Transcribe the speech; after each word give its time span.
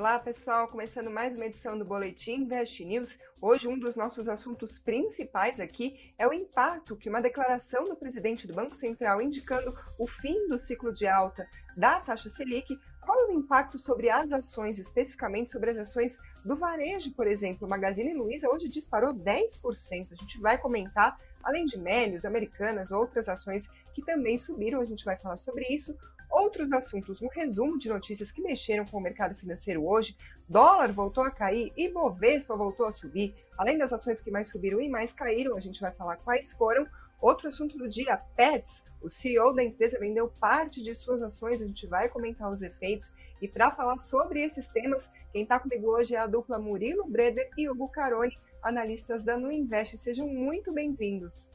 Olá, 0.00 0.18
pessoal. 0.18 0.66
Começando 0.66 1.10
mais 1.10 1.34
uma 1.34 1.44
edição 1.44 1.76
do 1.76 1.84
Boletim 1.84 2.36
Invest 2.36 2.82
News. 2.86 3.18
Hoje, 3.38 3.68
um 3.68 3.78
dos 3.78 3.96
nossos 3.96 4.28
assuntos 4.28 4.78
principais 4.78 5.60
aqui 5.60 6.14
é 6.18 6.26
o 6.26 6.32
impacto 6.32 6.96
que 6.96 7.10
uma 7.10 7.20
declaração 7.20 7.84
do 7.84 7.94
presidente 7.94 8.46
do 8.46 8.54
Banco 8.54 8.74
Central 8.74 9.20
indicando 9.20 9.70
o 9.98 10.06
fim 10.06 10.48
do 10.48 10.58
ciclo 10.58 10.90
de 10.90 11.06
alta 11.06 11.46
da 11.76 12.00
taxa 12.00 12.30
Selic 12.30 12.80
qual 13.02 13.20
é 13.20 13.26
o 13.26 13.32
impacto 13.32 13.78
sobre 13.78 14.08
as 14.08 14.32
ações, 14.32 14.78
especificamente 14.78 15.52
sobre 15.52 15.70
as 15.70 15.76
ações 15.76 16.16
do 16.46 16.56
varejo, 16.56 17.12
por 17.12 17.26
exemplo? 17.26 17.68
Magazine 17.68 18.14
Luiza 18.14 18.48
hoje 18.48 18.68
disparou 18.68 19.12
10%. 19.12 20.12
A 20.12 20.14
gente 20.14 20.40
vai 20.40 20.56
comentar, 20.56 21.14
além 21.42 21.66
de 21.66 21.78
Melios, 21.78 22.24
Americanas, 22.24 22.90
outras 22.90 23.28
ações 23.28 23.68
que 23.92 24.02
também 24.02 24.38
subiram, 24.38 24.80
a 24.80 24.84
gente 24.86 25.04
vai 25.04 25.18
falar 25.18 25.36
sobre 25.36 25.66
isso. 25.68 25.94
Outros 26.30 26.72
assuntos, 26.72 27.20
um 27.20 27.28
resumo 27.28 27.76
de 27.76 27.88
notícias 27.88 28.30
que 28.30 28.40
mexeram 28.40 28.84
com 28.84 28.98
o 28.98 29.00
mercado 29.00 29.34
financeiro 29.34 29.84
hoje. 29.84 30.16
Dólar 30.48 30.92
voltou 30.92 31.24
a 31.24 31.30
cair 31.30 31.72
e 31.76 31.88
Bovespa 31.88 32.54
voltou 32.54 32.86
a 32.86 32.92
subir. 32.92 33.34
Além 33.58 33.76
das 33.76 33.92
ações 33.92 34.20
que 34.20 34.30
mais 34.30 34.48
subiram 34.48 34.80
e 34.80 34.88
mais 34.88 35.12
caíram, 35.12 35.56
a 35.56 35.60
gente 35.60 35.80
vai 35.80 35.90
falar 35.92 36.18
quais 36.18 36.52
foram. 36.52 36.86
Outro 37.20 37.48
assunto 37.48 37.76
do 37.76 37.88
dia, 37.88 38.16
Pets. 38.36 38.84
O 39.02 39.10
CEO 39.10 39.52
da 39.52 39.62
empresa 39.62 39.98
vendeu 39.98 40.28
parte 40.40 40.82
de 40.82 40.94
suas 40.94 41.20
ações, 41.20 41.60
a 41.60 41.66
gente 41.66 41.86
vai 41.86 42.08
comentar 42.08 42.48
os 42.48 42.62
efeitos. 42.62 43.12
E 43.42 43.48
para 43.48 43.70
falar 43.72 43.98
sobre 43.98 44.40
esses 44.42 44.68
temas, 44.68 45.10
quem 45.32 45.42
está 45.42 45.58
comigo 45.58 45.88
hoje 45.90 46.14
é 46.14 46.18
a 46.18 46.26
dupla 46.26 46.58
Murilo 46.58 47.06
Breder 47.08 47.50
e 47.58 47.68
Hugo 47.68 47.90
Caroni, 47.90 48.38
analistas 48.62 49.24
da 49.24 49.36
Nuinvest. 49.36 49.96
Sejam 49.96 50.28
muito 50.28 50.72
bem-vindos. 50.72 51.48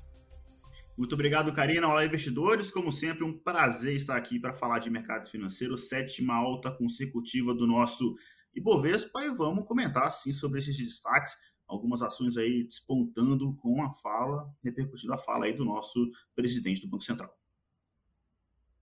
Muito 0.97 1.13
obrigado, 1.13 1.51
Karina. 1.51 1.89
Olá, 1.89 2.05
investidores. 2.05 2.71
Como 2.71 2.89
sempre, 2.89 3.25
um 3.25 3.37
prazer 3.37 3.97
estar 3.97 4.15
aqui 4.15 4.39
para 4.39 4.53
falar 4.53 4.79
de 4.79 4.89
mercado 4.89 5.29
financeiro, 5.29 5.77
sétima 5.77 6.33
alta 6.35 6.71
consecutiva 6.71 7.53
do 7.53 7.67
nosso 7.67 8.15
Ibovespa. 8.55 9.21
E 9.25 9.35
vamos 9.35 9.65
comentar, 9.65 10.09
sim, 10.13 10.31
sobre 10.31 10.59
esses 10.59 10.77
destaques. 10.77 11.35
Algumas 11.67 12.01
ações 12.01 12.37
aí 12.37 12.63
despontando 12.63 13.53
com 13.57 13.81
a 13.81 13.91
fala, 13.95 14.49
repercutindo 14.63 15.13
a 15.13 15.17
fala 15.17 15.47
aí 15.47 15.53
do 15.53 15.65
nosso 15.65 16.09
presidente 16.33 16.79
do 16.79 16.87
Banco 16.87 17.03
Central. 17.03 17.37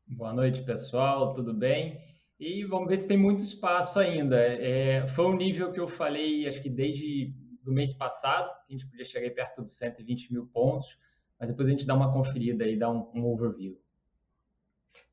Boa 0.05 0.33
noite, 0.33 0.61
pessoal. 0.61 1.33
Tudo 1.33 1.52
bem? 1.52 2.00
E 2.39 2.64
vamos 2.64 2.89
ver 2.89 3.00
se 3.00 3.08
tem 3.08 3.17
muito 3.17 3.42
espaço 3.42 4.00
ainda. 4.00 4.38
É, 4.38 5.08
foi 5.16 5.25
um 5.25 5.36
nível 5.36 5.72
que 5.72 5.80
eu 5.80 5.88
falei, 5.88 6.48
acho 6.48 6.61
que 6.61 6.70
desde 6.70 7.33
o 7.66 7.72
mês 7.72 7.92
passado, 7.92 8.52
a 8.70 8.72
gente 8.72 8.86
podia 8.86 9.05
chegar 9.05 9.33
perto 9.33 9.64
dos 9.64 9.75
120 9.80 10.31
mil 10.31 10.45
pontos 10.45 11.02
mas 11.44 11.49
depois 11.49 11.67
a 11.67 11.72
gente 11.72 11.86
dá 11.86 11.94
uma 11.94 12.13
conferida 12.13 12.66
e 12.66 12.77
dá 12.80 12.89
um, 12.89 13.05
um 13.13 13.25
overview. 13.25 13.77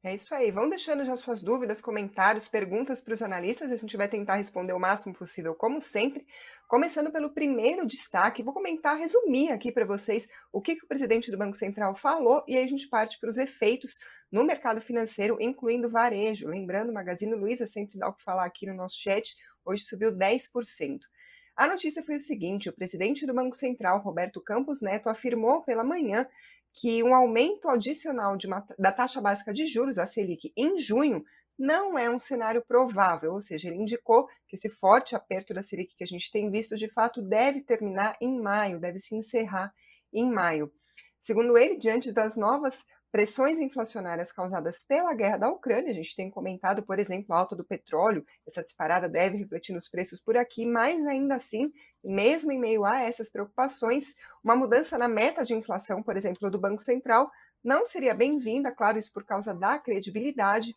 É 0.00 0.14
isso 0.14 0.32
aí. 0.32 0.52
Vão 0.52 0.70
deixando 0.70 1.04
já 1.04 1.16
suas 1.16 1.42
dúvidas, 1.42 1.80
comentários, 1.80 2.46
perguntas 2.46 3.00
para 3.00 3.14
os 3.14 3.20
analistas. 3.20 3.68
A 3.72 3.76
gente 3.76 3.96
vai 3.96 4.08
tentar 4.08 4.36
responder 4.36 4.72
o 4.72 4.78
máximo 4.78 5.12
possível, 5.12 5.56
como 5.56 5.80
sempre. 5.80 6.24
Começando 6.68 7.10
pelo 7.10 7.30
primeiro 7.30 7.84
destaque, 7.84 8.44
vou 8.44 8.54
comentar, 8.54 8.96
resumir 8.96 9.50
aqui 9.50 9.72
para 9.72 9.84
vocês 9.84 10.28
o 10.52 10.62
que, 10.62 10.76
que 10.76 10.84
o 10.84 10.88
presidente 10.88 11.32
do 11.32 11.36
Banco 11.36 11.56
Central 11.56 11.96
falou 11.96 12.44
e 12.46 12.56
aí 12.56 12.62
a 12.62 12.68
gente 12.68 12.88
parte 12.88 13.18
para 13.18 13.28
os 13.28 13.36
efeitos 13.36 13.98
no 14.30 14.44
mercado 14.44 14.80
financeiro, 14.80 15.36
incluindo 15.40 15.90
varejo. 15.90 16.46
Lembrando, 16.46 16.90
o 16.90 16.94
Magazine 16.94 17.34
Luiza 17.34 17.66
sempre 17.66 17.98
dá 17.98 18.08
o 18.08 18.14
que 18.14 18.22
falar 18.22 18.44
aqui 18.44 18.68
no 18.68 18.74
nosso 18.74 18.94
chat, 18.96 19.34
hoje 19.64 19.82
subiu 19.82 20.12
10%. 20.12 21.00
A 21.60 21.66
notícia 21.66 22.02
foi 22.02 22.16
o 22.16 22.20
seguinte: 22.22 22.70
o 22.70 22.72
presidente 22.72 23.26
do 23.26 23.34
Banco 23.34 23.54
Central, 23.54 24.00
Roberto 24.00 24.40
Campos 24.40 24.80
Neto, 24.80 25.10
afirmou 25.10 25.62
pela 25.62 25.84
manhã 25.84 26.26
que 26.72 27.02
um 27.02 27.14
aumento 27.14 27.68
adicional 27.68 28.34
uma, 28.46 28.66
da 28.78 28.90
taxa 28.90 29.20
básica 29.20 29.52
de 29.52 29.66
juros, 29.66 29.98
a 29.98 30.06
Selic, 30.06 30.54
em 30.56 30.78
junho, 30.78 31.22
não 31.58 31.98
é 31.98 32.08
um 32.08 32.18
cenário 32.18 32.64
provável, 32.66 33.32
ou 33.32 33.42
seja, 33.42 33.68
ele 33.68 33.76
indicou 33.76 34.26
que 34.48 34.56
esse 34.56 34.70
forte 34.70 35.14
aperto 35.14 35.52
da 35.52 35.62
Selic 35.62 35.94
que 35.94 36.04
a 36.04 36.06
gente 36.06 36.32
tem 36.32 36.50
visto, 36.50 36.76
de 36.76 36.88
fato, 36.88 37.20
deve 37.20 37.60
terminar 37.60 38.16
em 38.22 38.40
maio, 38.40 38.80
deve 38.80 38.98
se 38.98 39.14
encerrar 39.14 39.70
em 40.10 40.32
maio. 40.32 40.72
Segundo 41.18 41.58
ele, 41.58 41.76
diante 41.76 42.10
das 42.10 42.38
novas 42.38 42.82
pressões 43.10 43.58
inflacionárias 43.58 44.30
causadas 44.30 44.84
pela 44.84 45.14
guerra 45.14 45.36
da 45.36 45.50
Ucrânia, 45.50 45.90
a 45.90 45.94
gente 45.94 46.14
tem 46.14 46.30
comentado, 46.30 46.82
por 46.82 46.98
exemplo, 46.98 47.34
a 47.34 47.38
alta 47.38 47.56
do 47.56 47.64
petróleo, 47.64 48.24
essa 48.46 48.62
disparada 48.62 49.08
deve 49.08 49.36
refletir 49.36 49.72
nos 49.72 49.88
preços 49.88 50.20
por 50.20 50.36
aqui, 50.36 50.64
mas 50.64 51.04
ainda 51.06 51.34
assim, 51.34 51.72
mesmo 52.04 52.52
em 52.52 52.58
meio 52.58 52.84
a 52.84 53.00
essas 53.00 53.28
preocupações, 53.28 54.14
uma 54.42 54.54
mudança 54.54 54.96
na 54.96 55.08
meta 55.08 55.44
de 55.44 55.54
inflação, 55.54 56.02
por 56.02 56.16
exemplo, 56.16 56.50
do 56.50 56.58
Banco 56.58 56.82
Central, 56.82 57.30
não 57.62 57.84
seria 57.84 58.14
bem-vinda, 58.14 58.72
claro, 58.72 58.98
isso 58.98 59.12
por 59.12 59.24
causa 59.24 59.52
da 59.52 59.78
credibilidade. 59.78 60.74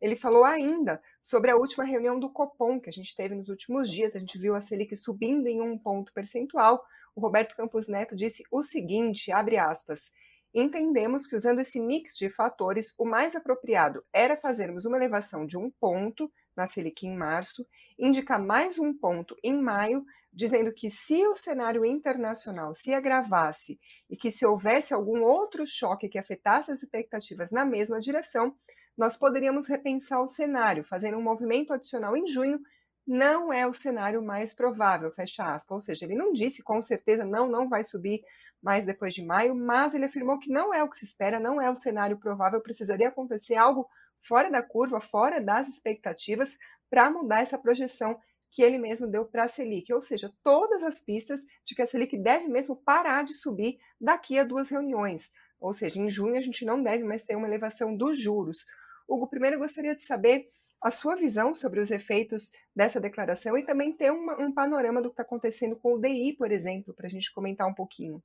Ele 0.00 0.16
falou 0.16 0.44
ainda 0.44 1.00
sobre 1.22 1.50
a 1.50 1.56
última 1.56 1.84
reunião 1.84 2.18
do 2.18 2.30
Copom 2.30 2.80
que 2.80 2.90
a 2.90 2.92
gente 2.92 3.14
teve 3.14 3.34
nos 3.34 3.48
últimos 3.48 3.90
dias, 3.90 4.14
a 4.14 4.18
gente 4.18 4.38
viu 4.38 4.54
a 4.54 4.60
Selic 4.60 4.94
subindo 4.96 5.46
em 5.46 5.62
um 5.62 5.78
ponto 5.78 6.12
percentual. 6.12 6.84
O 7.14 7.20
Roberto 7.20 7.56
Campos 7.56 7.88
Neto 7.88 8.14
disse 8.14 8.44
o 8.50 8.62
seguinte, 8.62 9.32
abre 9.32 9.56
aspas, 9.56 10.12
entendemos 10.60 11.26
que 11.26 11.36
usando 11.36 11.60
esse 11.60 11.78
mix 11.78 12.16
de 12.16 12.30
fatores, 12.30 12.94
o 12.98 13.04
mais 13.04 13.36
apropriado 13.36 14.02
era 14.12 14.36
fazermos 14.36 14.86
uma 14.86 14.96
elevação 14.96 15.46
de 15.46 15.58
um 15.58 15.70
ponto 15.70 16.32
na 16.56 16.66
Selic 16.66 17.06
em 17.06 17.14
março, 17.14 17.66
indicar 17.98 18.42
mais 18.42 18.78
um 18.78 18.92
ponto 18.96 19.36
em 19.44 19.60
maio, 19.60 20.02
dizendo 20.32 20.72
que 20.72 20.90
se 20.90 21.26
o 21.26 21.36
cenário 21.36 21.84
internacional 21.84 22.72
se 22.72 22.94
agravasse 22.94 23.78
e 24.08 24.16
que 24.16 24.30
se 24.30 24.46
houvesse 24.46 24.94
algum 24.94 25.22
outro 25.22 25.66
choque 25.66 26.08
que 26.08 26.18
afetasse 26.18 26.70
as 26.70 26.82
expectativas 26.82 27.50
na 27.50 27.64
mesma 27.64 28.00
direção, 28.00 28.56
nós 28.96 29.16
poderíamos 29.16 29.66
repensar 29.66 30.22
o 30.22 30.28
cenário, 30.28 30.82
fazendo 30.82 31.18
um 31.18 31.22
movimento 31.22 31.74
adicional 31.74 32.16
em 32.16 32.26
junho. 32.26 32.58
Não 33.06 33.52
é 33.52 33.66
o 33.66 33.72
cenário 33.72 34.22
mais 34.22 34.52
provável, 34.52 35.10
fecha 35.12 35.54
aspas. 35.54 35.74
Ou 35.74 35.80
seja, 35.80 36.04
ele 36.04 36.16
não 36.16 36.32
disse 36.32 36.62
com 36.62 36.82
certeza 36.82 37.24
não, 37.24 37.48
não 37.48 37.68
vai 37.68 37.84
subir 37.84 38.22
mais 38.62 38.84
depois 38.84 39.14
de 39.14 39.24
maio, 39.24 39.54
mas 39.54 39.94
ele 39.94 40.06
afirmou 40.06 40.38
que 40.38 40.50
não 40.50 40.74
é 40.74 40.82
o 40.82 40.90
que 40.90 40.96
se 40.96 41.04
espera, 41.04 41.38
não 41.38 41.60
é 41.60 41.70
o 41.70 41.76
cenário 41.76 42.18
provável, 42.18 42.60
precisaria 42.60 43.08
acontecer 43.08 43.54
algo 43.54 43.88
fora 44.18 44.50
da 44.50 44.62
curva, 44.62 45.00
fora 45.00 45.40
das 45.40 45.68
expectativas, 45.68 46.56
para 46.90 47.10
mudar 47.10 47.42
essa 47.42 47.58
projeção 47.58 48.18
que 48.50 48.62
ele 48.62 48.78
mesmo 48.78 49.06
deu 49.06 49.24
para 49.24 49.44
a 49.44 49.48
Selic, 49.48 49.92
ou 49.92 50.00
seja, 50.00 50.32
todas 50.42 50.82
as 50.82 51.00
pistas 51.00 51.40
de 51.64 51.74
que 51.74 51.82
a 51.82 51.86
Selic 51.86 52.16
deve 52.16 52.48
mesmo 52.48 52.76
parar 52.76 53.22
de 53.24 53.34
subir 53.34 53.78
daqui 54.00 54.38
a 54.38 54.44
duas 54.44 54.68
reuniões, 54.68 55.30
ou 55.60 55.72
seja, 55.72 56.00
em 56.00 56.08
junho 56.08 56.36
a 56.36 56.40
gente 56.40 56.64
não 56.64 56.82
deve 56.82 57.04
mais 57.04 57.24
ter 57.24 57.36
uma 57.36 57.46
elevação 57.46 57.96
dos 57.96 58.20
juros. 58.20 58.64
Hugo, 59.08 59.28
primeiro 59.28 59.56
eu 59.56 59.60
gostaria 59.60 59.94
de 59.94 60.02
saber 60.02 60.48
a 60.86 60.90
sua 60.92 61.16
visão 61.16 61.52
sobre 61.52 61.80
os 61.80 61.90
efeitos 61.90 62.52
dessa 62.74 63.00
declaração 63.00 63.58
e 63.58 63.66
também 63.66 63.92
ter 63.92 64.12
uma, 64.12 64.40
um 64.40 64.54
panorama 64.54 65.02
do 65.02 65.08
que 65.08 65.14
está 65.14 65.24
acontecendo 65.24 65.74
com 65.74 65.94
o 65.94 66.00
DI, 66.00 66.36
por 66.38 66.52
exemplo, 66.52 66.94
para 66.94 67.08
a 67.08 67.10
gente 67.10 67.32
comentar 67.34 67.66
um 67.66 67.74
pouquinho. 67.74 68.22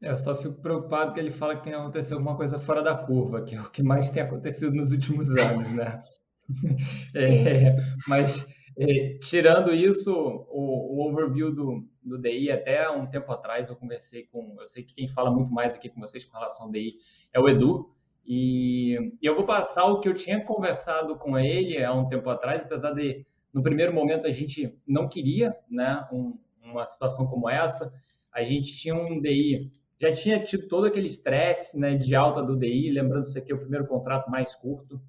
Eu 0.00 0.16
só 0.16 0.40
fico 0.40 0.62
preocupado 0.62 1.12
que 1.12 1.18
ele 1.18 1.32
fala 1.32 1.56
que 1.56 1.64
tem 1.64 1.74
acontecido 1.74 2.12
alguma 2.12 2.36
coisa 2.36 2.60
fora 2.60 2.80
da 2.80 2.96
curva, 2.96 3.44
que 3.44 3.56
é 3.56 3.60
o 3.60 3.70
que 3.70 3.82
mais 3.82 4.08
tem 4.08 4.22
acontecido 4.22 4.72
nos 4.72 4.92
últimos 4.92 5.34
anos, 5.36 5.72
né? 5.74 6.00
é, 7.16 7.74
mas 8.06 8.46
é, 8.78 9.18
tirando 9.18 9.74
isso, 9.74 10.12
o, 10.12 10.94
o 10.96 11.10
overview 11.10 11.52
do, 11.52 11.84
do 12.00 12.18
DI, 12.22 12.52
até 12.52 12.88
um 12.88 13.08
tempo 13.08 13.32
atrás 13.32 13.68
eu 13.68 13.74
conversei 13.74 14.26
com, 14.26 14.56
eu 14.60 14.66
sei 14.68 14.84
que 14.84 14.94
quem 14.94 15.08
fala 15.08 15.32
muito 15.32 15.50
mais 15.50 15.74
aqui 15.74 15.88
com 15.88 16.00
vocês 16.00 16.24
com 16.24 16.36
relação 16.36 16.66
ao 16.66 16.70
DI 16.70 16.94
é 17.32 17.40
o 17.40 17.48
Edu, 17.48 17.92
e, 18.28 19.16
eu 19.22 19.34
vou 19.34 19.46
passar 19.46 19.86
o 19.86 20.00
que 20.00 20.08
eu 20.08 20.14
tinha 20.14 20.44
conversado 20.44 21.16
com 21.16 21.38
ele 21.38 21.82
há 21.82 21.92
um 21.92 22.06
tempo 22.08 22.28
atrás, 22.28 22.62
apesar 22.62 22.92
de 22.92 23.26
no 23.52 23.62
primeiro 23.62 23.92
momento 23.94 24.26
a 24.26 24.30
gente 24.30 24.78
não 24.86 25.08
queria, 25.08 25.56
né, 25.70 26.06
um, 26.12 26.38
uma 26.62 26.84
situação 26.84 27.26
como 27.26 27.48
essa, 27.48 27.92
a 28.30 28.44
gente 28.44 28.76
tinha 28.76 28.94
um 28.94 29.20
DI 29.20 29.72
já 30.00 30.12
tinha 30.12 30.42
tido 30.42 30.68
todo 30.68 30.86
aquele 30.86 31.06
estresse 31.06 31.78
né, 31.78 31.96
de 31.96 32.14
alta 32.14 32.42
do 32.42 32.56
DI, 32.56 32.90
lembrando 32.92 33.24
isso 33.24 33.36
aqui 33.36 33.50
é 33.50 33.54
o 33.54 33.58
primeiro 33.58 33.86
contrato 33.86 34.30
mais 34.30 34.54
curto, 34.54 35.00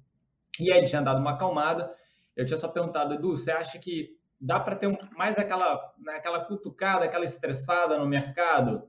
e 0.58 0.70
aí 0.70 0.78
ele 0.78 0.88
tinha 0.88 1.00
dado 1.00 1.20
uma 1.20 1.32
acalmada. 1.32 1.94
Eu 2.36 2.44
tinha 2.44 2.58
só 2.58 2.68
perguntado, 2.68 3.14
Edu, 3.14 3.36
você 3.36 3.52
acha 3.52 3.78
que 3.78 4.16
dá 4.40 4.58
para 4.58 4.76
ter 4.76 4.98
mais 5.16 5.38
aquela, 5.38 5.80
né, 5.98 6.14
aquela 6.14 6.44
cutucada, 6.44 7.04
aquela 7.04 7.24
estressada 7.24 7.98
no 7.98 8.06
mercado? 8.06 8.82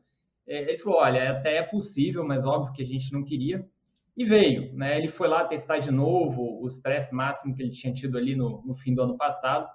É, 0.47 0.61
ele 0.63 0.77
falou, 0.79 0.99
olha, 0.99 1.31
até 1.31 1.57
é 1.57 1.63
possível, 1.63 2.25
mas 2.25 2.45
óbvio 2.45 2.73
que 2.73 2.81
a 2.81 2.85
gente 2.85 3.13
não 3.13 3.23
queria. 3.23 3.65
E 4.15 4.25
veio, 4.25 4.73
né? 4.73 4.97
Ele 4.97 5.07
foi 5.07 5.27
lá 5.27 5.45
testar 5.45 5.79
de 5.79 5.91
novo 5.91 6.61
o 6.61 6.67
estresse 6.67 7.13
máximo 7.13 7.55
que 7.55 7.61
ele 7.61 7.71
tinha 7.71 7.93
tido 7.93 8.17
ali 8.17 8.35
no, 8.35 8.61
no 8.65 8.75
fim 8.75 8.93
do 8.93 9.01
ano 9.01 9.17
passado 9.17 9.67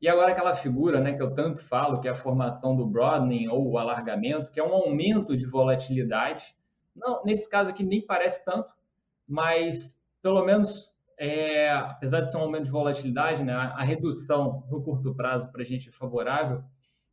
e 0.00 0.08
agora 0.08 0.32
aquela 0.32 0.54
figura 0.54 1.00
né, 1.00 1.14
que 1.14 1.22
eu 1.22 1.34
tanto 1.34 1.62
falo, 1.64 2.00
que 2.00 2.06
é 2.06 2.12
a 2.12 2.16
formação 2.16 2.76
do 2.76 2.86
broadening 2.86 3.48
ou 3.48 3.68
o 3.68 3.78
alargamento, 3.78 4.50
que 4.52 4.60
é 4.60 4.64
um 4.64 4.72
aumento 4.72 5.36
de 5.36 5.44
volatilidade. 5.44 6.54
Não, 6.94 7.24
nesse 7.24 7.48
caso 7.48 7.70
aqui 7.70 7.82
nem 7.82 8.00
parece 8.00 8.44
tanto, 8.44 8.72
mas 9.26 10.00
pelo 10.22 10.44
menos, 10.44 10.92
é, 11.18 11.70
apesar 11.70 12.20
de 12.20 12.30
ser 12.30 12.36
um 12.36 12.42
aumento 12.42 12.64
de 12.64 12.70
volatilidade, 12.70 13.42
né, 13.42 13.52
a 13.52 13.82
redução 13.82 14.64
no 14.70 14.82
curto 14.82 15.14
prazo 15.14 15.50
para 15.50 15.62
a 15.62 15.64
gente 15.64 15.88
é 15.88 15.92
favorável. 15.92 16.62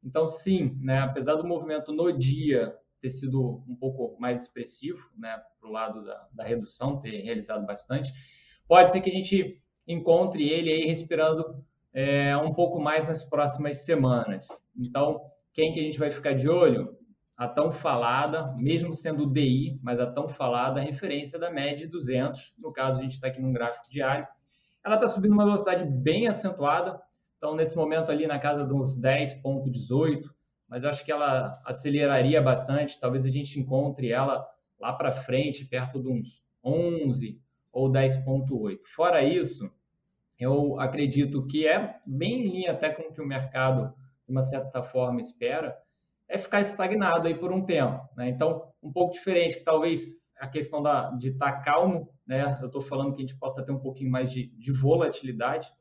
Então, 0.03 0.27
sim, 0.27 0.77
né, 0.79 0.99
apesar 0.99 1.35
do 1.35 1.47
movimento 1.47 1.91
no 1.91 2.11
dia 2.11 2.75
ter 3.05 3.11
sido 3.11 3.63
um 3.67 3.75
pouco 3.75 4.19
mais 4.19 4.41
expressivo, 4.41 4.99
né, 5.15 5.39
para 5.59 5.69
o 5.69 5.71
lado 5.71 6.03
da, 6.03 6.27
da 6.33 6.43
redução, 6.43 6.99
ter 6.99 7.21
realizado 7.21 7.63
bastante, 7.63 8.11
pode 8.67 8.89
ser 8.89 8.99
que 8.99 9.11
a 9.11 9.13
gente 9.13 9.61
encontre 9.87 10.49
ele 10.49 10.71
aí 10.71 10.85
respirando 10.87 11.63
é, 11.93 12.35
um 12.35 12.51
pouco 12.51 12.79
mais 12.79 13.07
nas 13.07 13.23
próximas 13.23 13.85
semanas. 13.85 14.47
Então, 14.75 15.21
quem 15.53 15.71
que 15.71 15.79
a 15.79 15.83
gente 15.83 15.99
vai 15.99 16.09
ficar 16.09 16.33
de 16.33 16.49
olho? 16.49 16.97
A 17.37 17.47
tão 17.47 17.71
falada, 17.71 18.55
mesmo 18.57 18.93
sendo 18.93 19.29
DI, 19.29 19.79
mas 19.83 19.99
a 19.99 20.11
tão 20.11 20.27
falada 20.27 20.79
referência 20.79 21.37
da 21.37 21.51
média 21.51 21.85
de 21.85 21.87
200. 21.87 22.55
No 22.57 22.71
caso, 22.71 22.99
a 22.99 23.03
gente 23.03 23.13
está 23.13 23.27
aqui 23.27 23.39
num 23.39 23.53
gráfico 23.53 23.87
diário. 23.89 24.25
Ela 24.83 24.95
está 24.95 25.07
subindo 25.07 25.33
uma 25.33 25.43
velocidade 25.43 25.85
bem 25.85 26.27
acentuada. 26.27 26.99
Então, 27.37 27.55
nesse 27.55 27.75
momento 27.75 28.09
ali 28.09 28.25
na 28.25 28.39
casa 28.39 28.65
dos 28.65 28.97
10,18, 28.97 30.23
mas 30.67 30.83
acho 30.83 31.03
que 31.05 31.11
ela 31.11 31.61
aceleraria 31.65 32.41
bastante. 32.41 32.99
Talvez 32.99 33.25
a 33.25 33.29
gente 33.29 33.59
encontre 33.59 34.11
ela 34.11 34.47
lá 34.79 34.93
para 34.93 35.11
frente, 35.11 35.65
perto 35.65 36.01
de 36.01 36.07
uns 36.07 36.43
11 36.63 37.39
ou 37.71 37.91
10,8. 37.91 38.79
Fora 38.95 39.23
isso, 39.23 39.69
eu 40.39 40.79
acredito 40.79 41.45
que 41.47 41.67
é 41.67 41.99
bem 42.05 42.41
em 42.41 42.49
linha 42.49 42.71
até 42.71 42.89
com 42.89 43.03
o 43.03 43.13
que 43.13 43.21
o 43.21 43.25
mercado, 43.25 43.93
de 44.25 44.31
uma 44.31 44.43
certa 44.43 44.83
forma, 44.83 45.21
espera, 45.21 45.77
é 46.27 46.37
ficar 46.37 46.61
estagnado 46.61 47.27
aí 47.27 47.35
por 47.35 47.51
um 47.51 47.65
tempo. 47.65 48.07
Né? 48.15 48.29
Então, 48.29 48.71
um 48.81 48.91
pouco 48.91 49.13
diferente, 49.13 49.63
talvez 49.63 50.15
a 50.39 50.47
questão 50.47 50.81
da, 50.81 51.11
de 51.11 51.29
estar 51.29 51.51
tá 51.51 51.59
calmo, 51.61 52.09
né? 52.25 52.57
eu 52.61 52.67
estou 52.67 52.81
falando 52.81 53.13
que 53.13 53.21
a 53.21 53.25
gente 53.25 53.37
possa 53.37 53.63
ter 53.63 53.71
um 53.71 53.79
pouquinho 53.79 54.11
mais 54.11 54.31
de, 54.31 54.47
de 54.47 54.71
volatilidade, 54.71 55.71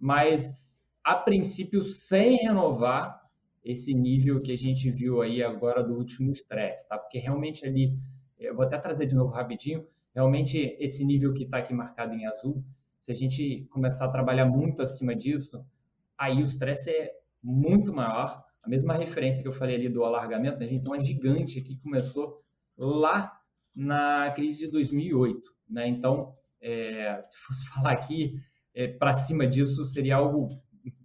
mas 0.00 0.82
a 1.04 1.14
princípio 1.14 1.84
sem 1.84 2.36
renovar 2.36 3.21
esse 3.64 3.94
nível 3.94 4.40
que 4.40 4.52
a 4.52 4.56
gente 4.56 4.90
viu 4.90 5.22
aí 5.22 5.42
agora 5.42 5.82
do 5.82 5.94
último 5.94 6.32
estresse, 6.32 6.88
tá? 6.88 6.98
Porque 6.98 7.18
realmente 7.18 7.64
ali, 7.64 7.96
eu 8.38 8.54
vou 8.54 8.64
até 8.64 8.78
trazer 8.78 9.06
de 9.06 9.14
novo 9.14 9.30
rapidinho, 9.30 9.86
realmente 10.14 10.76
esse 10.80 11.04
nível 11.04 11.32
que 11.32 11.44
está 11.44 11.58
aqui 11.58 11.72
marcado 11.72 12.14
em 12.14 12.26
azul, 12.26 12.64
se 12.98 13.10
a 13.10 13.14
gente 13.14 13.66
começar 13.70 14.04
a 14.06 14.10
trabalhar 14.10 14.46
muito 14.46 14.82
acima 14.82 15.14
disso, 15.14 15.64
aí 16.16 16.40
o 16.40 16.44
estresse 16.44 16.90
é 16.90 17.12
muito 17.42 17.92
maior. 17.92 18.44
A 18.62 18.68
mesma 18.68 18.94
referência 18.94 19.42
que 19.42 19.48
eu 19.48 19.52
falei 19.52 19.74
ali 19.74 19.88
do 19.88 20.04
alargamento, 20.04 20.58
né? 20.58 20.66
a 20.66 20.68
gente 20.68 20.82
tem 20.82 20.92
uma 20.92 21.02
gigante 21.02 21.58
aqui 21.58 21.74
que 21.74 21.82
começou 21.82 22.40
lá 22.76 23.40
na 23.74 24.30
crise 24.30 24.60
de 24.66 24.70
2008, 24.70 25.52
né? 25.68 25.88
Então, 25.88 26.34
é, 26.60 27.18
se 27.22 27.36
fosse 27.38 27.66
falar 27.68 27.92
aqui 27.92 28.40
é, 28.74 28.86
para 28.86 29.14
cima 29.14 29.46
disso, 29.46 29.84
seria 29.84 30.16
algo 30.16 30.62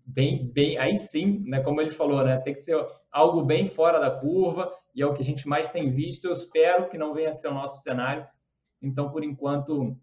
bem, 0.07 0.49
bem, 0.49 0.77
aí 0.77 0.97
sim, 0.97 1.43
né, 1.45 1.59
como 1.59 1.81
ele 1.81 1.91
falou, 1.91 2.23
né, 2.23 2.37
tem 2.37 2.53
que 2.53 2.61
ser 2.61 2.77
algo 3.11 3.43
bem 3.43 3.67
fora 3.67 3.99
da 3.99 4.09
curva 4.09 4.73
e 4.95 5.01
é 5.01 5.05
o 5.05 5.13
que 5.13 5.21
a 5.21 5.25
gente 5.25 5.47
mais 5.47 5.69
tem 5.69 5.91
visto. 5.91 6.25
Eu 6.25 6.33
espero 6.33 6.89
que 6.89 6.97
não 6.97 7.13
venha 7.13 7.29
a 7.29 7.33
ser 7.33 7.49
o 7.49 7.53
nosso 7.53 7.83
cenário. 7.83 8.25
Então, 8.81 9.11
por 9.11 9.23
enquanto, 9.23 9.95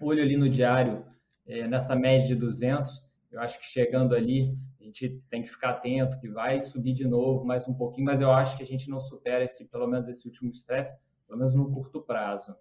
olho 0.00 0.22
ali 0.22 0.36
no 0.36 0.48
diário, 0.48 1.04
é, 1.46 1.68
nessa 1.68 1.94
média 1.94 2.26
de 2.26 2.34
200, 2.34 3.02
eu 3.30 3.40
acho 3.40 3.58
que 3.58 3.66
chegando 3.66 4.14
ali, 4.14 4.56
a 4.80 4.84
gente 4.84 5.22
tem 5.30 5.42
que 5.42 5.48
ficar 5.48 5.70
atento, 5.70 6.18
que 6.18 6.28
vai 6.28 6.60
subir 6.60 6.92
de 6.92 7.06
novo 7.06 7.44
mais 7.44 7.68
um 7.68 7.74
pouquinho, 7.74 8.06
mas 8.06 8.20
eu 8.20 8.30
acho 8.30 8.56
que 8.56 8.62
a 8.62 8.66
gente 8.66 8.88
não 8.88 9.00
supera 9.00 9.44
esse, 9.44 9.64
pelo 9.66 9.86
menos 9.86 10.08
esse 10.08 10.26
último 10.26 10.50
estresse, 10.50 10.98
pelo 11.26 11.38
menos 11.38 11.54
no 11.54 11.70
curto 11.72 12.00
prazo. 12.00 12.54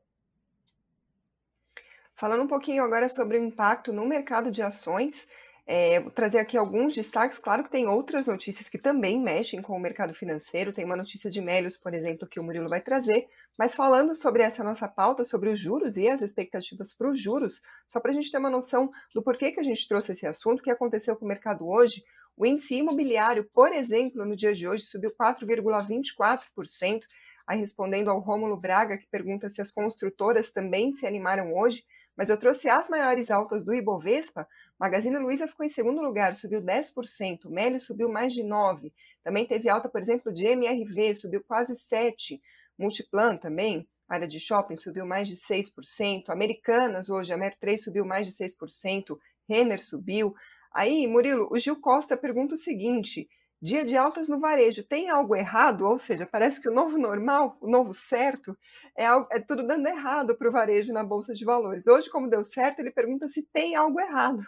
Falando 2.16 2.44
um 2.44 2.48
pouquinho 2.48 2.84
agora 2.84 3.10
sobre 3.10 3.40
o 3.40 3.44
impacto 3.44 3.92
no 3.92 4.06
mercado 4.06 4.52
de 4.52 4.62
ações, 4.62 5.28
é, 5.66 6.00
vou 6.00 6.12
trazer 6.12 6.40
aqui 6.40 6.58
alguns 6.58 6.94
destaques. 6.94 7.38
Claro 7.38 7.64
que 7.64 7.72
tem 7.72 7.88
outras 7.88 8.26
notícias 8.26 8.68
que 8.68 8.78
também 8.78 9.20
mexem 9.22 9.62
com 9.62 9.74
o 9.74 9.80
mercado 9.80 10.14
financeiro. 10.14 10.72
Tem 10.72 10.84
uma 10.84 10.96
notícia 10.96 11.30
de 11.30 11.40
Melios, 11.42 11.78
por 11.78 11.94
exemplo, 11.94 12.28
que 12.28 12.40
o 12.40 12.44
Murilo 12.44 12.68
vai 12.68 12.82
trazer. 12.82 13.28
Mas 13.58 13.76
falando 13.76 14.16
sobre 14.16 14.42
essa 14.42 14.64
nossa 14.64 14.88
pauta, 14.88 15.24
sobre 15.24 15.50
os 15.50 15.60
juros 15.60 15.98
e 15.98 16.08
as 16.08 16.22
expectativas 16.22 16.94
para 16.94 17.10
os 17.10 17.22
juros, 17.22 17.62
só 17.88 18.00
para 18.00 18.12
a 18.12 18.14
gente 18.14 18.32
ter 18.32 18.38
uma 18.38 18.50
noção 18.50 18.90
do 19.14 19.22
porquê 19.22 19.52
que 19.52 19.60
a 19.60 19.64
gente 19.64 19.88
trouxe 19.88 20.14
esse 20.14 20.26
assunto, 20.26 20.60
o 20.60 20.64
que 20.64 20.72
aconteceu 20.72 21.16
com 21.16 21.26
o 21.26 21.28
mercado 21.28 21.68
hoje. 21.68 22.04
O 22.36 22.46
índice 22.46 22.76
imobiliário, 22.76 23.48
por 23.54 23.72
exemplo, 23.72 24.26
no 24.26 24.36
dia 24.36 24.56
de 24.56 24.68
hoje 24.68 24.86
subiu 24.86 25.12
4,24%. 25.12 27.02
Aí 27.46 27.60
respondendo 27.60 28.10
ao 28.10 28.20
Rômulo 28.20 28.58
Braga, 28.58 28.98
que 28.98 29.08
pergunta 29.08 29.50
se 29.50 29.62
as 29.62 29.72
construtoras 29.72 30.52
também 30.52 30.92
se 30.92 31.06
animaram 31.06 31.54
hoje, 31.54 31.84
mas 32.16 32.30
eu 32.30 32.38
trouxe 32.38 32.70
as 32.70 32.90
maiores 32.90 33.32
altas 33.32 33.64
do 33.64 33.74
Ibovespa. 33.74 34.48
Magazine 34.82 35.20
Luiza 35.20 35.48
ficou 35.48 35.64
em 35.64 35.70
segundo 35.70 36.02
lugar, 36.02 36.36
subiu 36.36 36.60
10%. 36.60 37.48
Meli 37.52 37.80
subiu 37.80 38.10
mais 38.10 38.34
de 38.34 38.42
9%. 38.42 38.92
Também 39.24 39.46
teve 39.46 39.70
alta, 39.70 39.88
por 39.88 40.02
exemplo, 40.02 40.34
de 40.34 40.48
MRV, 40.48 41.14
subiu 41.14 41.44
quase 41.44 41.76
7%. 41.76 42.42
Multiplan 42.80 43.38
também, 43.38 43.88
área 44.10 44.28
de 44.28 44.40
shopping, 44.40 44.76
subiu 44.76 45.06
mais 45.06 45.28
de 45.28 45.36
6%. 45.36 46.30
Americanas 46.30 47.12
hoje, 47.12 47.32
a 47.32 47.38
Mer3 47.38 47.78
subiu 47.78 48.04
mais 48.04 48.26
de 48.26 48.34
6%. 48.34 49.20
Renner 49.48 49.80
subiu. 49.80 50.34
Aí, 50.74 51.06
Murilo, 51.06 51.48
o 51.52 51.60
Gil 51.60 51.80
Costa 51.80 52.18
pergunta 52.18 52.56
o 52.56 52.58
seguinte: 52.58 53.30
Dia 53.62 53.86
de 53.86 53.96
altas 53.96 54.28
no 54.28 54.40
varejo, 54.40 54.84
tem 54.84 55.12
algo 55.12 55.36
errado? 55.36 55.88
Ou 55.88 56.00
seja, 56.00 56.26
parece 56.26 56.60
que 56.60 56.68
o 56.68 56.74
novo 56.74 56.98
normal, 56.98 57.56
o 57.62 57.70
novo 57.70 57.94
certo, 57.94 58.58
é, 58.98 59.06
algo, 59.06 59.28
é 59.32 59.40
tudo 59.40 59.62
dando 59.62 59.86
errado 59.86 60.36
para 60.36 60.50
o 60.50 60.52
varejo 60.52 60.92
na 60.92 61.04
Bolsa 61.04 61.36
de 61.36 61.46
Valores. 61.46 61.86
Hoje, 61.86 62.10
como 62.10 62.28
deu 62.28 62.44
certo, 62.44 62.80
ele 62.80 62.90
pergunta 62.90 63.28
se 63.28 63.44
tem 63.54 63.76
algo 63.76 64.00
errado. 64.00 64.44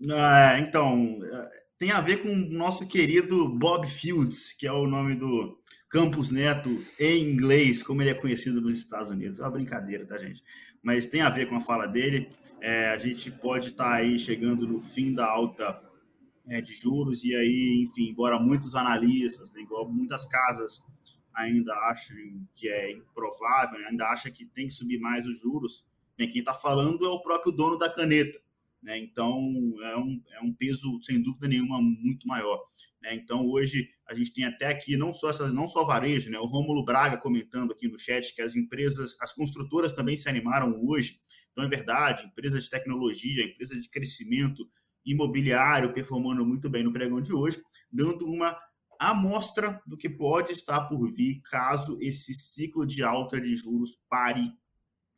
É, 0.00 0.58
então, 0.60 1.18
é, 1.24 1.48
tem 1.78 1.90
a 1.90 2.00
ver 2.00 2.22
com 2.22 2.28
o 2.28 2.52
nosso 2.52 2.86
querido 2.86 3.48
Bob 3.48 3.86
Fields, 3.86 4.52
que 4.52 4.66
é 4.66 4.72
o 4.72 4.86
nome 4.86 5.16
do 5.16 5.58
Campus 5.88 6.30
Neto 6.30 6.70
em 6.98 7.22
inglês, 7.24 7.82
como 7.82 8.02
ele 8.02 8.10
é 8.10 8.14
conhecido 8.14 8.60
nos 8.60 8.76
Estados 8.76 9.10
Unidos. 9.10 9.38
É 9.38 9.42
uma 9.42 9.50
brincadeira, 9.50 10.06
tá, 10.06 10.18
gente? 10.18 10.42
Mas 10.82 11.06
tem 11.06 11.22
a 11.22 11.30
ver 11.30 11.48
com 11.48 11.56
a 11.56 11.60
fala 11.60 11.86
dele. 11.86 12.30
É, 12.60 12.90
a 12.90 12.98
gente 12.98 13.30
pode 13.30 13.70
estar 13.70 13.84
tá 13.84 13.94
aí 13.94 14.18
chegando 14.18 14.66
no 14.66 14.80
fim 14.80 15.14
da 15.14 15.26
alta 15.26 15.80
é, 16.48 16.60
de 16.60 16.72
juros, 16.74 17.24
e 17.24 17.34
aí, 17.34 17.86
enfim, 17.86 18.10
embora 18.10 18.38
muitos 18.38 18.74
analistas, 18.74 19.50
né, 19.52 19.60
igual 19.60 19.88
muitas 19.88 20.24
casas 20.24 20.80
ainda 21.34 21.72
achem 21.90 22.48
que 22.54 22.68
é 22.68 22.90
improvável, 22.90 23.78
né, 23.78 23.86
ainda 23.90 24.06
acha 24.06 24.30
que 24.30 24.46
tem 24.46 24.66
que 24.68 24.74
subir 24.74 24.98
mais 24.98 25.26
os 25.26 25.38
juros, 25.40 25.84
né, 26.18 26.26
quem 26.26 26.40
está 26.40 26.54
falando 26.54 27.04
é 27.04 27.08
o 27.08 27.20
próprio 27.20 27.52
dono 27.52 27.78
da 27.78 27.90
caneta. 27.90 28.40
Né, 28.82 28.96
então, 28.98 29.36
é 29.82 29.96
um, 29.96 30.22
é 30.32 30.40
um 30.40 30.54
peso, 30.54 31.00
sem 31.02 31.20
dúvida 31.22 31.48
nenhuma, 31.48 31.80
muito 31.80 32.26
maior. 32.26 32.60
Né, 33.02 33.14
então, 33.14 33.46
hoje, 33.46 33.88
a 34.08 34.14
gente 34.14 34.32
tem 34.32 34.44
até 34.44 34.66
aqui, 34.66 34.96
não 34.96 35.12
só, 35.12 35.30
essas, 35.30 35.52
não 35.52 35.68
só 35.68 35.84
varejo, 35.84 36.30
né, 36.30 36.38
o 36.38 36.46
Rômulo 36.46 36.84
Braga 36.84 37.16
comentando 37.16 37.72
aqui 37.72 37.88
no 37.88 37.98
chat 37.98 38.34
que 38.34 38.42
as 38.42 38.54
empresas, 38.54 39.16
as 39.20 39.32
construtoras 39.32 39.92
também 39.92 40.16
se 40.16 40.28
animaram 40.28 40.72
hoje. 40.86 41.20
Então, 41.52 41.64
é 41.64 41.68
verdade, 41.68 42.24
empresas 42.26 42.64
de 42.64 42.70
tecnologia, 42.70 43.44
empresas 43.44 43.82
de 43.82 43.90
crescimento, 43.90 44.64
imobiliário 45.04 45.92
performando 45.92 46.44
muito 46.44 46.68
bem 46.68 46.84
no 46.84 46.92
pregão 46.92 47.20
de 47.20 47.32
hoje, 47.32 47.60
dando 47.90 48.26
uma 48.26 48.56
amostra 48.98 49.80
do 49.86 49.96
que 49.96 50.08
pode 50.08 50.52
estar 50.52 50.88
por 50.88 51.10
vir 51.12 51.40
caso 51.42 51.98
esse 52.00 52.34
ciclo 52.34 52.84
de 52.84 53.02
alta 53.02 53.40
de 53.40 53.54
juros 53.56 53.96
pare 54.08 54.52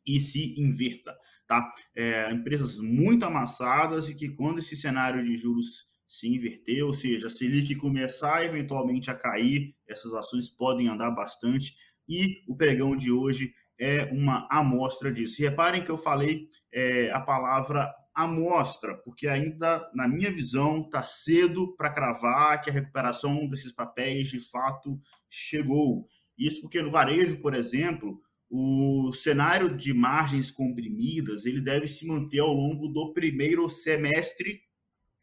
e 0.05 0.19
se 0.19 0.59
inverta. 0.59 1.15
Tá? 1.51 1.69
É, 1.93 2.31
empresas 2.31 2.77
muito 2.77 3.25
amassadas 3.25 4.07
e 4.07 4.15
que 4.15 4.29
quando 4.29 4.59
esse 4.59 4.73
cenário 4.73 5.21
de 5.21 5.35
juros 5.35 5.85
se 6.07 6.25
inverter, 6.25 6.85
ou 6.85 6.93
seja, 6.93 7.27
a 7.27 7.29
Selic 7.29 7.75
começar 7.75 8.45
eventualmente 8.45 9.11
a 9.11 9.15
cair, 9.15 9.75
essas 9.85 10.13
ações 10.13 10.49
podem 10.49 10.87
andar 10.87 11.11
bastante 11.11 11.73
e 12.07 12.41
o 12.47 12.55
pregão 12.55 12.95
de 12.95 13.11
hoje 13.11 13.53
é 13.77 14.05
uma 14.13 14.47
amostra 14.49 15.11
disso. 15.11 15.41
Reparem 15.41 15.83
que 15.83 15.91
eu 15.91 15.97
falei 15.97 16.47
é, 16.73 17.11
a 17.11 17.19
palavra 17.19 17.93
amostra, 18.15 18.95
porque 19.03 19.27
ainda, 19.27 19.91
na 19.93 20.07
minha 20.07 20.31
visão, 20.31 20.83
está 20.83 21.03
cedo 21.03 21.75
para 21.75 21.91
cravar 21.91 22.61
que 22.61 22.69
a 22.69 22.73
recuperação 22.73 23.45
desses 23.49 23.73
papéis 23.73 24.29
de 24.29 24.39
fato 24.39 24.97
chegou. 25.29 26.07
Isso 26.37 26.61
porque 26.61 26.81
no 26.81 26.91
varejo, 26.91 27.41
por 27.41 27.53
exemplo, 27.53 28.21
o 28.53 29.13
cenário 29.13 29.77
de 29.77 29.93
margens 29.93 30.51
comprimidas 30.51 31.45
ele 31.45 31.61
deve 31.61 31.87
se 31.87 32.05
manter 32.05 32.39
ao 32.39 32.53
longo 32.53 32.89
do 32.89 33.13
primeiro 33.13 33.69
semestre, 33.69 34.59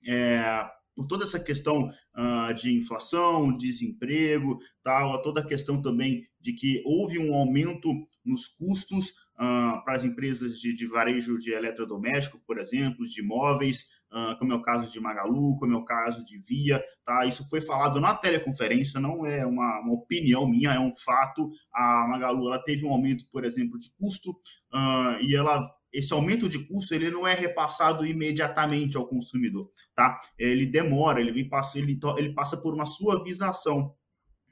é, 0.06 0.66
por 0.96 1.06
toda 1.06 1.24
essa 1.24 1.38
questão 1.38 1.88
uh, 1.88 2.54
de 2.54 2.74
inflação, 2.74 3.56
desemprego, 3.56 4.58
tal, 4.82 5.20
toda 5.20 5.40
a 5.40 5.46
questão 5.46 5.80
também 5.80 6.26
de 6.40 6.54
que 6.54 6.82
houve 6.86 7.18
um 7.18 7.34
aumento 7.34 7.88
nos 8.24 8.48
custos 8.48 9.10
uh, 9.10 9.84
para 9.84 9.94
as 9.96 10.04
empresas 10.04 10.58
de, 10.58 10.74
de, 10.74 10.86
varejo 10.86 11.38
de 11.38 11.52
eletrodoméstico, 11.52 12.42
por 12.46 12.58
exemplo, 12.58 13.06
de 13.06 13.20
imóveis, 13.20 13.86
uh, 14.12 14.38
como 14.38 14.52
é 14.52 14.56
o 14.56 14.62
caso 14.62 14.90
de 14.90 15.00
Magalu, 15.00 15.56
como 15.58 15.74
é 15.74 15.76
o 15.76 15.84
caso 15.84 16.24
de 16.24 16.38
Via, 16.38 16.82
tá? 17.04 17.24
Isso 17.26 17.48
foi 17.48 17.60
falado 17.60 18.00
na 18.00 18.14
teleconferência, 18.14 19.00
não 19.00 19.26
é 19.26 19.46
uma, 19.46 19.80
uma 19.80 19.94
opinião 19.94 20.48
minha, 20.48 20.74
é 20.74 20.80
um 20.80 20.94
fato. 20.96 21.50
A 21.74 22.06
Magalu 22.08 22.48
ela 22.48 22.62
teve 22.62 22.84
um 22.84 22.92
aumento, 22.92 23.24
por 23.30 23.44
exemplo, 23.44 23.78
de 23.78 23.90
custo 23.98 24.30
uh, 24.30 25.20
e 25.20 25.34
ela 25.34 25.62
esse 25.90 26.12
aumento 26.12 26.48
de 26.48 26.58
custo 26.66 26.94
ele 26.94 27.10
não 27.10 27.26
é 27.26 27.34
repassado 27.34 28.04
imediatamente 28.04 28.96
ao 28.96 29.06
consumidor, 29.06 29.70
tá? 29.94 30.20
Ele 30.38 30.66
demora, 30.66 31.20
ele 31.20 31.32
vem 31.32 31.48
passa, 31.48 31.78
ele, 31.78 31.98
ele 32.18 32.34
passa 32.34 32.56
por 32.56 32.74
uma 32.74 32.84
suavização 32.84 33.94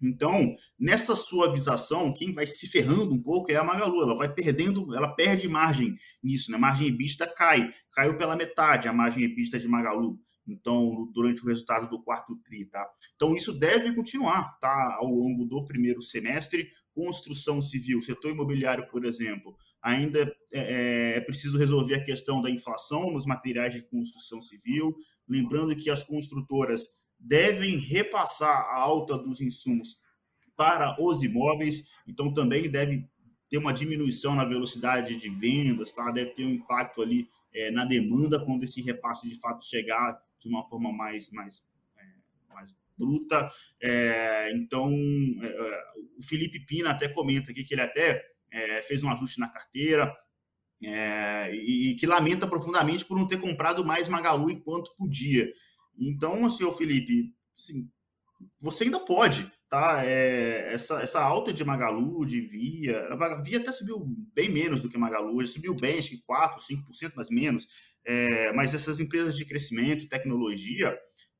então, 0.02 0.54
nessa 0.78 1.16
suavização, 1.16 2.12
quem 2.12 2.32
vai 2.32 2.46
se 2.46 2.66
ferrando 2.66 3.12
um 3.12 3.22
pouco 3.22 3.50
é 3.50 3.56
a 3.56 3.64
Magalu. 3.64 4.02
Ela 4.02 4.16
vai 4.16 4.32
perdendo, 4.32 4.94
ela 4.94 5.08
perde 5.08 5.48
margem 5.48 5.96
nisso, 6.22 6.50
né? 6.50 6.58
Margem 6.58 6.88
EBITDA 6.88 7.26
cai, 7.26 7.72
caiu 7.90 8.16
pela 8.16 8.36
metade 8.36 8.88
a 8.88 8.92
margem 8.92 9.24
EBITDA 9.24 9.58
de 9.58 9.68
Magalu. 9.68 10.18
então 10.46 11.10
durante 11.12 11.42
o 11.42 11.46
resultado 11.48 11.88
do 11.88 12.02
quarto 12.02 12.36
tri, 12.44 12.66
tá? 12.66 12.86
Então 13.14 13.34
isso 13.34 13.52
deve 13.52 13.94
continuar, 13.94 14.58
tá? 14.60 14.96
Ao 14.98 15.08
longo 15.08 15.44
do 15.44 15.64
primeiro 15.64 16.02
semestre, 16.02 16.68
construção 16.94 17.60
civil, 17.62 18.02
setor 18.02 18.30
imobiliário, 18.30 18.86
por 18.88 19.04
exemplo, 19.04 19.56
ainda 19.82 20.22
é, 20.52 20.60
é, 20.60 21.16
é 21.16 21.20
preciso 21.20 21.58
resolver 21.58 21.94
a 21.94 22.04
questão 22.04 22.42
da 22.42 22.50
inflação 22.50 23.10
nos 23.10 23.26
materiais 23.26 23.74
de 23.74 23.82
construção 23.88 24.40
civil, 24.40 24.94
lembrando 25.28 25.74
que 25.74 25.90
as 25.90 26.02
construtoras 26.02 26.86
devem 27.18 27.78
repassar 27.78 28.48
a 28.48 28.76
alta 28.76 29.16
dos 29.16 29.40
insumos 29.40 29.98
para 30.56 30.96
os 31.02 31.22
imóveis, 31.22 31.84
então 32.06 32.32
também 32.32 32.70
deve 32.70 33.06
ter 33.48 33.58
uma 33.58 33.72
diminuição 33.72 34.34
na 34.34 34.44
velocidade 34.44 35.16
de 35.16 35.28
vendas, 35.28 35.92
tá? 35.92 36.10
deve 36.10 36.30
ter 36.30 36.44
um 36.44 36.50
impacto 36.50 37.02
ali 37.02 37.28
é, 37.52 37.70
na 37.70 37.84
demanda 37.84 38.44
quando 38.44 38.64
esse 38.64 38.80
repasse 38.82 39.28
de 39.28 39.34
fato 39.36 39.64
chegar 39.64 40.18
de 40.38 40.48
uma 40.48 40.64
forma 40.64 40.92
mais, 40.92 41.30
mais, 41.30 41.62
é, 41.96 42.54
mais 42.54 42.74
bruta. 42.96 43.50
É, 43.80 44.52
então, 44.54 44.90
é, 45.42 45.46
é, 45.46 45.84
o 46.18 46.22
Felipe 46.22 46.60
Pina 46.60 46.90
até 46.90 47.08
comenta 47.08 47.50
aqui 47.50 47.64
que 47.64 47.74
ele 47.74 47.82
até 47.82 48.24
é, 48.50 48.82
fez 48.82 49.02
um 49.02 49.10
ajuste 49.10 49.40
na 49.40 49.48
carteira 49.48 50.14
e, 50.80 51.90
e, 51.90 51.94
que 51.94 52.06
lamenta 52.06 52.46
profundamente 52.46 53.04
por 53.04 53.18
não 53.18 53.26
ter 53.26 53.40
comprado 53.40 53.84
mais 53.84 54.08
Magalu 54.08 54.50
enquanto 54.50 54.94
podia. 54.96 55.50
Então, 55.98 56.46
assim, 56.46 56.64
o 56.64 56.72
Felipe, 56.72 57.34
assim, 57.58 57.88
você 58.60 58.84
ainda 58.84 59.00
pode, 59.00 59.50
tá? 59.68 60.04
É, 60.04 60.72
essa, 60.72 61.00
essa 61.00 61.20
alta 61.20 61.52
de 61.52 61.64
Magalu, 61.64 62.24
de 62.26 62.40
Via, 62.40 63.08
a 63.08 63.42
Via 63.42 63.58
até 63.58 63.72
subiu 63.72 64.04
bem 64.34 64.50
menos 64.50 64.80
do 64.80 64.88
que 64.88 64.98
Magalu, 64.98 65.46
subiu 65.46 65.74
bem, 65.74 65.98
acho 65.98 66.10
que 66.10 66.22
4, 66.22 66.62
5%, 66.62 67.14
mais 67.14 67.30
menos, 67.30 67.66
é, 68.04 68.52
mas 68.52 68.74
essas 68.74 69.00
empresas 69.00 69.36
de 69.36 69.44
crescimento, 69.44 70.08
tecnologia, 70.08 70.96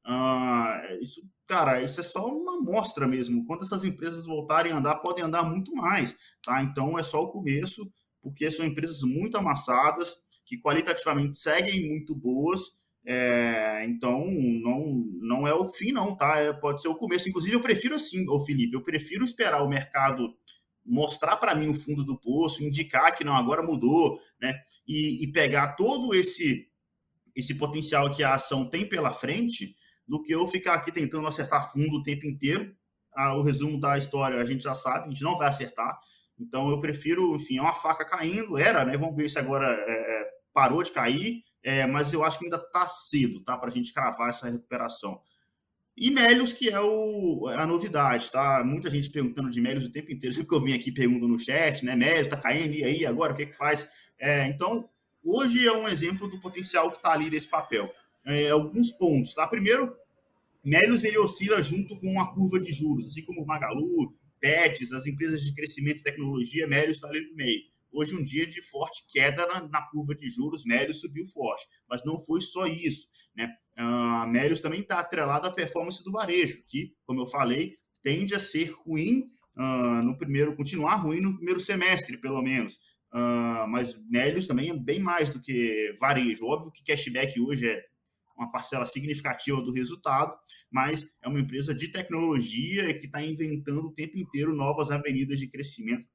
ah, 0.09 0.81
isso, 1.01 1.21
cara, 1.49 1.83
isso 1.83 2.01
é 2.01 2.03
só 2.05 2.25
uma 2.27 2.59
amostra 2.59 3.09
mesmo. 3.09 3.45
Quando 3.45 3.65
essas 3.65 3.83
empresas 3.83 4.25
voltarem 4.25 4.73
a 4.73 4.77
andar, 4.77 4.97
podem 4.97 5.25
andar 5.25 5.43
muito 5.43 5.75
mais, 5.75 6.17
tá? 6.43 6.63
Então 6.63 6.97
é 6.97 7.03
só 7.03 7.21
o 7.23 7.29
começo, 7.33 7.91
porque 8.23 8.49
são 8.51 8.65
empresas 8.65 9.03
muito 9.03 9.37
amassadas, 9.37 10.15
que 10.45 10.59
qualitativamente 10.59 11.37
seguem 11.37 11.89
muito 11.89 12.15
boas, 12.15 12.61
é, 13.07 13.85
então, 13.87 14.27
não, 14.27 15.05
não 15.21 15.47
é 15.47 15.55
o 15.55 15.69
fim, 15.69 15.93
não, 15.93 16.17
tá? 16.17 16.41
É, 16.41 16.53
pode 16.53 16.83
ser 16.83 16.89
o 16.89 16.97
começo. 16.97 17.29
Inclusive, 17.29 17.55
eu 17.55 17.61
prefiro 17.61 17.95
assim, 17.95 18.29
ô 18.29 18.41
Felipe, 18.41 18.75
eu 18.75 18.83
prefiro 18.83 19.25
esperar 19.25 19.63
o 19.63 19.69
mercado 19.69 20.35
mostrar 20.85 21.37
para 21.37 21.55
mim 21.55 21.69
o 21.69 21.75
fundo 21.75 22.05
do 22.05 22.19
poço, 22.19 22.63
indicar 22.63 23.17
que 23.17 23.25
não, 23.25 23.35
agora 23.35 23.63
mudou, 23.63 24.21
né? 24.41 24.55
E, 24.87 25.23
e, 25.25 25.33
pegar 25.33 25.75
todo 25.75 26.15
esse, 26.15 26.69
esse 27.35 27.57
potencial 27.57 28.09
que 28.11 28.23
a 28.23 28.35
ação 28.35 28.69
tem 28.69 28.89
pela 28.89 29.13
frente, 29.13 29.77
do 30.07 30.23
que 30.23 30.33
eu 30.33 30.47
ficar 30.47 30.75
aqui 30.75 30.93
tentando 30.93 31.27
acertar 31.27 31.73
fundo 31.73 31.97
o 31.97 32.03
tempo 32.03 32.27
inteiro. 32.27 32.73
Ah, 33.15 33.35
o 33.35 33.43
resumo 33.43 33.81
da 33.81 33.99
história 33.99 34.41
a 34.41 34.45
gente 34.45 34.63
já 34.63 34.75
sabe, 34.75 35.07
a 35.07 35.09
gente 35.09 35.23
não 35.23 35.37
vai 35.37 35.49
acertar. 35.49 35.99
Então, 36.39 36.71
eu 36.71 36.81
prefiro, 36.81 37.35
enfim, 37.35 37.59
é 37.59 37.63
uma 37.63 37.75
faca 37.75 38.05
caindo, 38.05 38.57
era, 38.57 38.85
né? 38.85 38.97
Vamos 38.97 39.17
ver 39.17 39.29
se 39.29 39.39
agora 39.39 39.67
é, 39.69 39.93
é 39.93 40.29
parou 40.53 40.83
de 40.83 40.93
cair 40.93 41.43
é, 41.67 41.85
mas 41.85 42.13
eu 42.13 42.23
acho 42.23 42.39
que 42.39 42.45
ainda 42.45 42.59
está 42.59 42.87
cedo 42.87 43.41
tá, 43.41 43.59
para 43.59 43.71
a 43.71 43.75
gente 43.75 43.93
cravar 43.93 44.31
essa 44.31 44.49
recuperação. 44.49 45.21
E 45.97 46.13
Melios, 46.13 46.53
que 46.53 46.71
é 46.71 46.81
o, 46.81 47.49
a 47.49 47.67
novidade, 47.67 48.31
tá? 48.31 48.63
Muita 48.65 48.89
gente 48.89 49.11
perguntando 49.11 49.51
de 49.51 49.61
Melios 49.61 49.87
o 49.87 49.91
tempo 49.91 50.13
inteiro, 50.13 50.33
sempre 50.33 50.49
que 50.49 50.55
eu 50.55 50.63
vim 50.63 50.75
aqui 50.75 50.93
pergunto 50.93 51.27
no 51.27 51.41
chat, 51.41 51.85
né? 51.85 51.97
Melios 51.97 52.21
está 52.21 52.37
caindo, 52.37 52.73
e 52.73 52.85
aí, 52.85 53.05
agora, 53.05 53.33
o 53.33 53.37
que, 53.37 53.47
que 53.47 53.57
faz? 53.57 53.85
É, 54.17 54.47
então, 54.47 54.89
hoje 55.25 55.67
é 55.67 55.73
um 55.73 55.89
exemplo 55.89 56.31
do 56.31 56.39
potencial 56.39 56.89
que 56.89 56.99
está 56.99 57.13
ali 57.13 57.29
nesse 57.29 57.49
papel. 57.49 57.91
É, 58.25 58.51
alguns 58.51 58.93
pontos, 58.93 59.35
tá? 59.35 59.45
Primeiro, 59.49 59.93
Melios 60.65 61.03
ele 61.03 61.19
oscila 61.19 61.61
junto 61.65 61.99
com 61.99 62.07
uma 62.07 62.33
curva 62.33 62.61
de 62.61 62.73
juros, 62.73 63.09
assim 63.09 63.25
como 63.25 63.45
Magalu, 63.45 64.15
Pets, 64.39 64.93
as 64.93 65.05
empresas 65.05 65.43
de 65.43 65.53
crescimento 65.53 65.99
e 65.99 66.05
tecnologia, 66.05 66.69
Melios 66.69 66.99
está 66.99 67.09
ali 67.09 67.29
no 67.29 67.35
meio 67.35 67.61
hoje 67.97 68.15
um 68.15 68.23
dia 68.23 68.47
de 68.47 68.61
forte 68.61 69.05
queda 69.11 69.47
na, 69.47 69.69
na 69.69 69.83
curva 69.91 70.15
de 70.15 70.29
juros, 70.29 70.65
Melios 70.65 71.01
subiu 71.01 71.27
forte, 71.27 71.67
mas 71.89 72.05
não 72.05 72.19
foi 72.19 72.41
só 72.41 72.67
isso, 72.67 73.09
né? 73.35 73.49
Uh, 73.79 74.27
Melios 74.31 74.61
também 74.61 74.81
está 74.81 75.01
atrelado 75.01 75.47
à 75.47 75.53
performance 75.53 76.03
do 76.05 76.13
varejo, 76.13 76.63
que, 76.69 76.93
como 77.07 77.21
eu 77.21 77.27
falei, 77.27 77.77
tende 78.03 78.35
a 78.35 78.41
ser 78.41 78.71
ruim 78.85 79.31
uh, 79.57 80.03
no 80.03 80.17
primeiro, 80.17 80.55
continuar 80.55 80.97
ruim 80.97 81.21
no 81.21 81.37
primeiro 81.37 81.61
semestre, 81.61 82.19
pelo 82.19 82.43
menos. 82.43 82.75
Uh, 83.13 83.67
mas 83.69 83.99
Melios 84.11 84.47
também 84.47 84.71
é 84.71 84.77
bem 84.77 85.01
mais 85.01 85.31
do 85.31 85.41
que 85.41 85.97
varejo. 86.01 86.47
Óbvio 86.47 86.73
que 86.73 86.85
cashback 86.85 87.41
hoje 87.41 87.69
é 87.69 87.83
uma 88.37 88.51
parcela 88.51 88.85
significativa 88.85 89.61
do 89.63 89.73
resultado, 89.73 90.35
mas 90.71 91.07
é 91.23 91.29
uma 91.29 91.41
empresa 91.41 91.75
de 91.75 91.89
tecnologia 91.89 92.93
que 92.99 93.07
está 93.07 93.23
inventando 93.23 93.87
o 93.87 93.95
tempo 93.95 94.19
inteiro 94.19 94.55
novas 94.55 94.91
avenidas 94.91 95.39
de 95.39 95.49
crescimento 95.49 96.07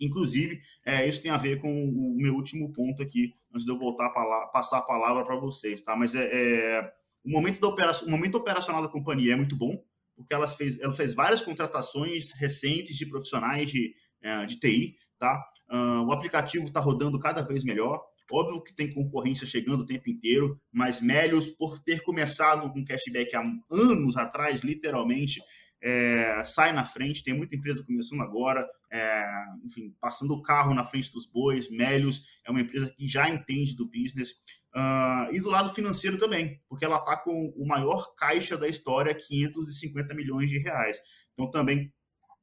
Inclusive, 0.00 0.60
é, 0.84 1.06
isso 1.08 1.20
tem 1.20 1.30
a 1.30 1.36
ver 1.36 1.60
com 1.60 1.70
o 1.70 2.16
meu 2.16 2.34
último 2.34 2.72
ponto 2.72 3.02
aqui, 3.02 3.34
antes 3.52 3.64
de 3.64 3.70
eu 3.70 3.78
voltar 3.78 4.06
a 4.06 4.46
passar 4.46 4.78
a 4.78 4.82
palavra 4.82 5.24
para 5.24 5.36
vocês, 5.36 5.82
tá? 5.82 5.94
Mas 5.94 6.14
é, 6.14 6.28
é, 6.32 6.92
o, 7.24 7.30
momento 7.30 7.60
da 7.60 7.68
operação, 7.68 8.08
o 8.08 8.10
momento 8.10 8.36
operacional 8.36 8.82
da 8.82 8.88
companhia 8.88 9.34
é 9.34 9.36
muito 9.36 9.56
bom, 9.56 9.82
porque 10.16 10.32
ela 10.32 10.48
fez, 10.48 10.78
ela 10.80 10.92
fez 10.92 11.14
várias 11.14 11.40
contratações 11.40 12.32
recentes 12.32 12.96
de 12.96 13.06
profissionais 13.06 13.70
de, 13.70 13.94
é, 14.22 14.46
de 14.46 14.58
TI, 14.58 14.96
tá? 15.18 15.44
Uh, 15.70 16.04
o 16.04 16.12
aplicativo 16.12 16.66
está 16.66 16.80
rodando 16.80 17.18
cada 17.20 17.42
vez 17.42 17.62
melhor. 17.62 18.02
Óbvio 18.32 18.62
que 18.62 18.74
tem 18.74 18.92
concorrência 18.92 19.46
chegando 19.46 19.82
o 19.82 19.86
tempo 19.86 20.08
inteiro, 20.10 20.60
mas 20.72 21.00
Melios, 21.00 21.46
por 21.46 21.80
ter 21.80 22.02
começado 22.02 22.72
com 22.72 22.84
cashback 22.84 23.34
há 23.36 23.42
anos 23.70 24.16
atrás, 24.16 24.62
literalmente, 24.62 25.40
é, 25.82 26.42
sai 26.44 26.72
na 26.72 26.84
frente, 26.84 27.24
tem 27.24 27.34
muita 27.34 27.56
empresa 27.56 27.82
começando 27.82 28.20
agora, 28.22 28.68
é, 28.90 29.24
enfim, 29.64 29.94
passando 30.00 30.32
o 30.34 30.42
carro 30.42 30.74
na 30.74 30.84
frente 30.84 31.10
dos 31.12 31.26
bois, 31.26 31.70
Melios 31.70 32.22
é 32.44 32.50
uma 32.50 32.60
empresa 32.60 32.90
que 32.90 33.08
já 33.08 33.28
entende 33.28 33.74
do 33.74 33.86
business, 33.86 34.32
uh, 34.74 35.32
e 35.32 35.40
do 35.40 35.50
lado 35.50 35.74
financeiro 35.74 36.16
também, 36.18 36.60
porque 36.68 36.84
ela 36.84 36.96
está 36.96 37.16
com 37.16 37.52
o 37.56 37.66
maior 37.66 38.14
caixa 38.14 38.56
da 38.56 38.68
história, 38.68 39.14
550 39.14 40.14
milhões 40.14 40.50
de 40.50 40.58
reais. 40.58 40.98
Então 41.32 41.50
também 41.50 41.92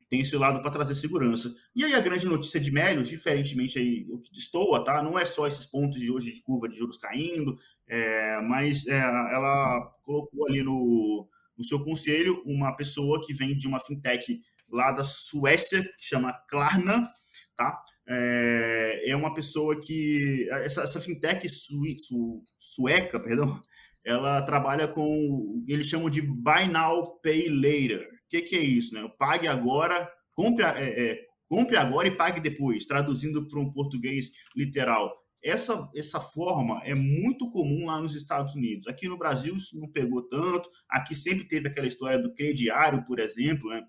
tem 0.09 0.21
esse 0.21 0.35
lado 0.37 0.61
para 0.61 0.71
trazer 0.71 0.95
segurança. 0.95 1.53
E 1.75 1.83
aí 1.83 1.93
a 1.93 1.99
grande 1.99 2.25
notícia 2.25 2.59
de 2.59 2.71
Melios, 2.71 3.09
diferentemente 3.09 3.77
aí 3.77 4.07
o 4.09 4.19
que 4.19 4.31
destoa, 4.31 4.83
tá? 4.83 5.03
Não 5.03 5.19
é 5.19 5.25
só 5.25 5.45
esses 5.47 5.65
pontos 5.65 5.99
de 5.99 6.11
hoje 6.11 6.33
de 6.33 6.41
curva 6.41 6.69
de 6.69 6.77
juros 6.77 6.97
caindo, 6.97 7.57
é, 7.87 8.39
mas 8.41 8.87
é, 8.87 8.99
ela 8.99 9.81
colocou 10.03 10.47
ali 10.47 10.63
no 10.63 11.27
no 11.57 11.63
seu 11.63 11.83
conselho 11.83 12.41
uma 12.45 12.75
pessoa 12.75 13.21
que 13.25 13.33
vem 13.33 13.55
de 13.55 13.67
uma 13.67 13.79
fintech 13.79 14.39
lá 14.69 14.91
da 14.91 15.03
Suécia, 15.03 15.83
que 15.83 16.05
chama 16.05 16.33
Klarna, 16.49 17.09
tá? 17.55 17.81
É, 18.07 19.03
é 19.07 19.15
uma 19.15 19.33
pessoa 19.33 19.79
que... 19.79 20.47
Essa, 20.51 20.83
essa 20.83 21.01
fintech 21.01 21.47
su, 21.49 21.81
su, 22.03 22.43
sueca, 22.59 23.19
perdão, 23.19 23.61
ela 24.03 24.41
trabalha 24.41 24.87
com... 24.87 25.63
Eles 25.67 25.87
chamam 25.87 26.09
de 26.09 26.21
Buy 26.21 26.67
Now, 26.67 27.19
Pay 27.21 27.49
Later. 27.49 28.07
O 28.07 28.29
que, 28.29 28.41
que 28.41 28.55
é 28.55 28.61
isso, 28.61 28.93
né? 28.93 29.09
Pague 29.17 29.47
agora, 29.47 30.09
compre, 30.33 30.65
é, 30.65 31.11
é, 31.11 31.25
compre 31.47 31.77
agora 31.77 32.07
e 32.07 32.15
pague 32.15 32.41
depois, 32.41 32.85
traduzindo 32.85 33.47
para 33.47 33.59
um 33.59 33.71
português 33.71 34.31
literal 34.55 35.26
essa, 35.43 35.89
essa 35.95 36.19
forma 36.19 36.81
é 36.83 36.93
muito 36.93 37.49
comum 37.51 37.85
lá 37.85 38.01
nos 38.01 38.15
Estados 38.15 38.55
Unidos. 38.55 38.87
Aqui 38.87 39.07
no 39.07 39.17
Brasil 39.17 39.55
isso 39.55 39.79
não 39.79 39.87
pegou 39.87 40.21
tanto. 40.23 40.69
Aqui 40.89 41.15
sempre 41.15 41.45
teve 41.45 41.67
aquela 41.67 41.87
história 41.87 42.19
do 42.19 42.33
crediário, 42.33 43.05
por 43.05 43.19
exemplo, 43.19 43.69
né? 43.69 43.83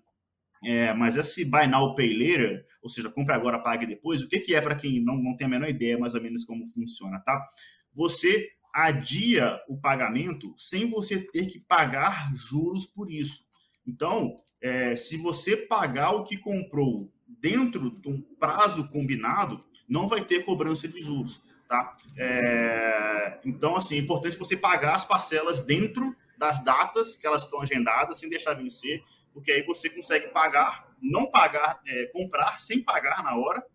É, 0.63 0.93
mas 0.93 1.15
esse 1.15 1.45
buy 1.45 1.67
now, 1.67 1.95
pay 1.95 2.13
later, 2.13 2.65
ou 2.81 2.89
seja, 2.89 3.09
compre 3.09 3.33
agora, 3.33 3.59
pague 3.59 3.85
depois, 3.85 4.21
o 4.21 4.27
que, 4.27 4.39
que 4.39 4.53
é 4.53 4.59
para 4.59 4.75
quem 4.75 5.01
não, 5.01 5.15
não 5.15 5.35
tem 5.37 5.47
a 5.47 5.49
menor 5.49 5.69
ideia 5.69 5.97
mais 5.97 6.13
ou 6.13 6.21
menos 6.21 6.43
como 6.43 6.65
funciona, 6.67 7.17
tá? 7.19 7.45
Você 7.93 8.49
adia 8.73 9.59
o 9.67 9.77
pagamento 9.79 10.53
sem 10.57 10.89
você 10.89 11.19
ter 11.19 11.47
que 11.47 11.59
pagar 11.59 12.33
juros 12.35 12.85
por 12.85 13.09
isso. 13.09 13.43
Então, 13.87 14.41
é, 14.61 14.95
se 14.95 15.17
você 15.17 15.55
pagar 15.55 16.11
o 16.11 16.23
que 16.23 16.37
comprou 16.37 17.11
dentro 17.25 17.89
de 17.99 18.09
um 18.09 18.21
prazo 18.21 18.87
combinado, 18.89 19.63
não 19.89 20.07
vai 20.07 20.23
ter 20.23 20.45
cobrança 20.45 20.87
de 20.87 21.01
juros, 21.01 21.41
tá? 21.67 21.97
É, 22.15 23.39
então, 23.43 23.75
assim, 23.75 23.95
é 23.95 23.97
importante 23.97 24.37
você 24.37 24.55
pagar 24.55 24.95
as 24.95 25.05
parcelas 25.05 25.61
dentro 25.61 26.15
das 26.37 26.63
datas 26.63 27.15
que 27.15 27.27
elas 27.27 27.43
estão 27.43 27.61
agendadas, 27.61 28.19
sem 28.19 28.29
deixar 28.29 28.53
vencer, 28.53 29.03
porque 29.33 29.51
aí 29.51 29.63
você 29.63 29.89
consegue 29.89 30.27
pagar, 30.29 30.95
não 31.01 31.29
pagar, 31.29 31.81
é, 31.85 32.05
comprar 32.13 32.59
sem 32.59 32.83
pagar 32.83 33.23
na 33.23 33.35
hora, 33.35 33.65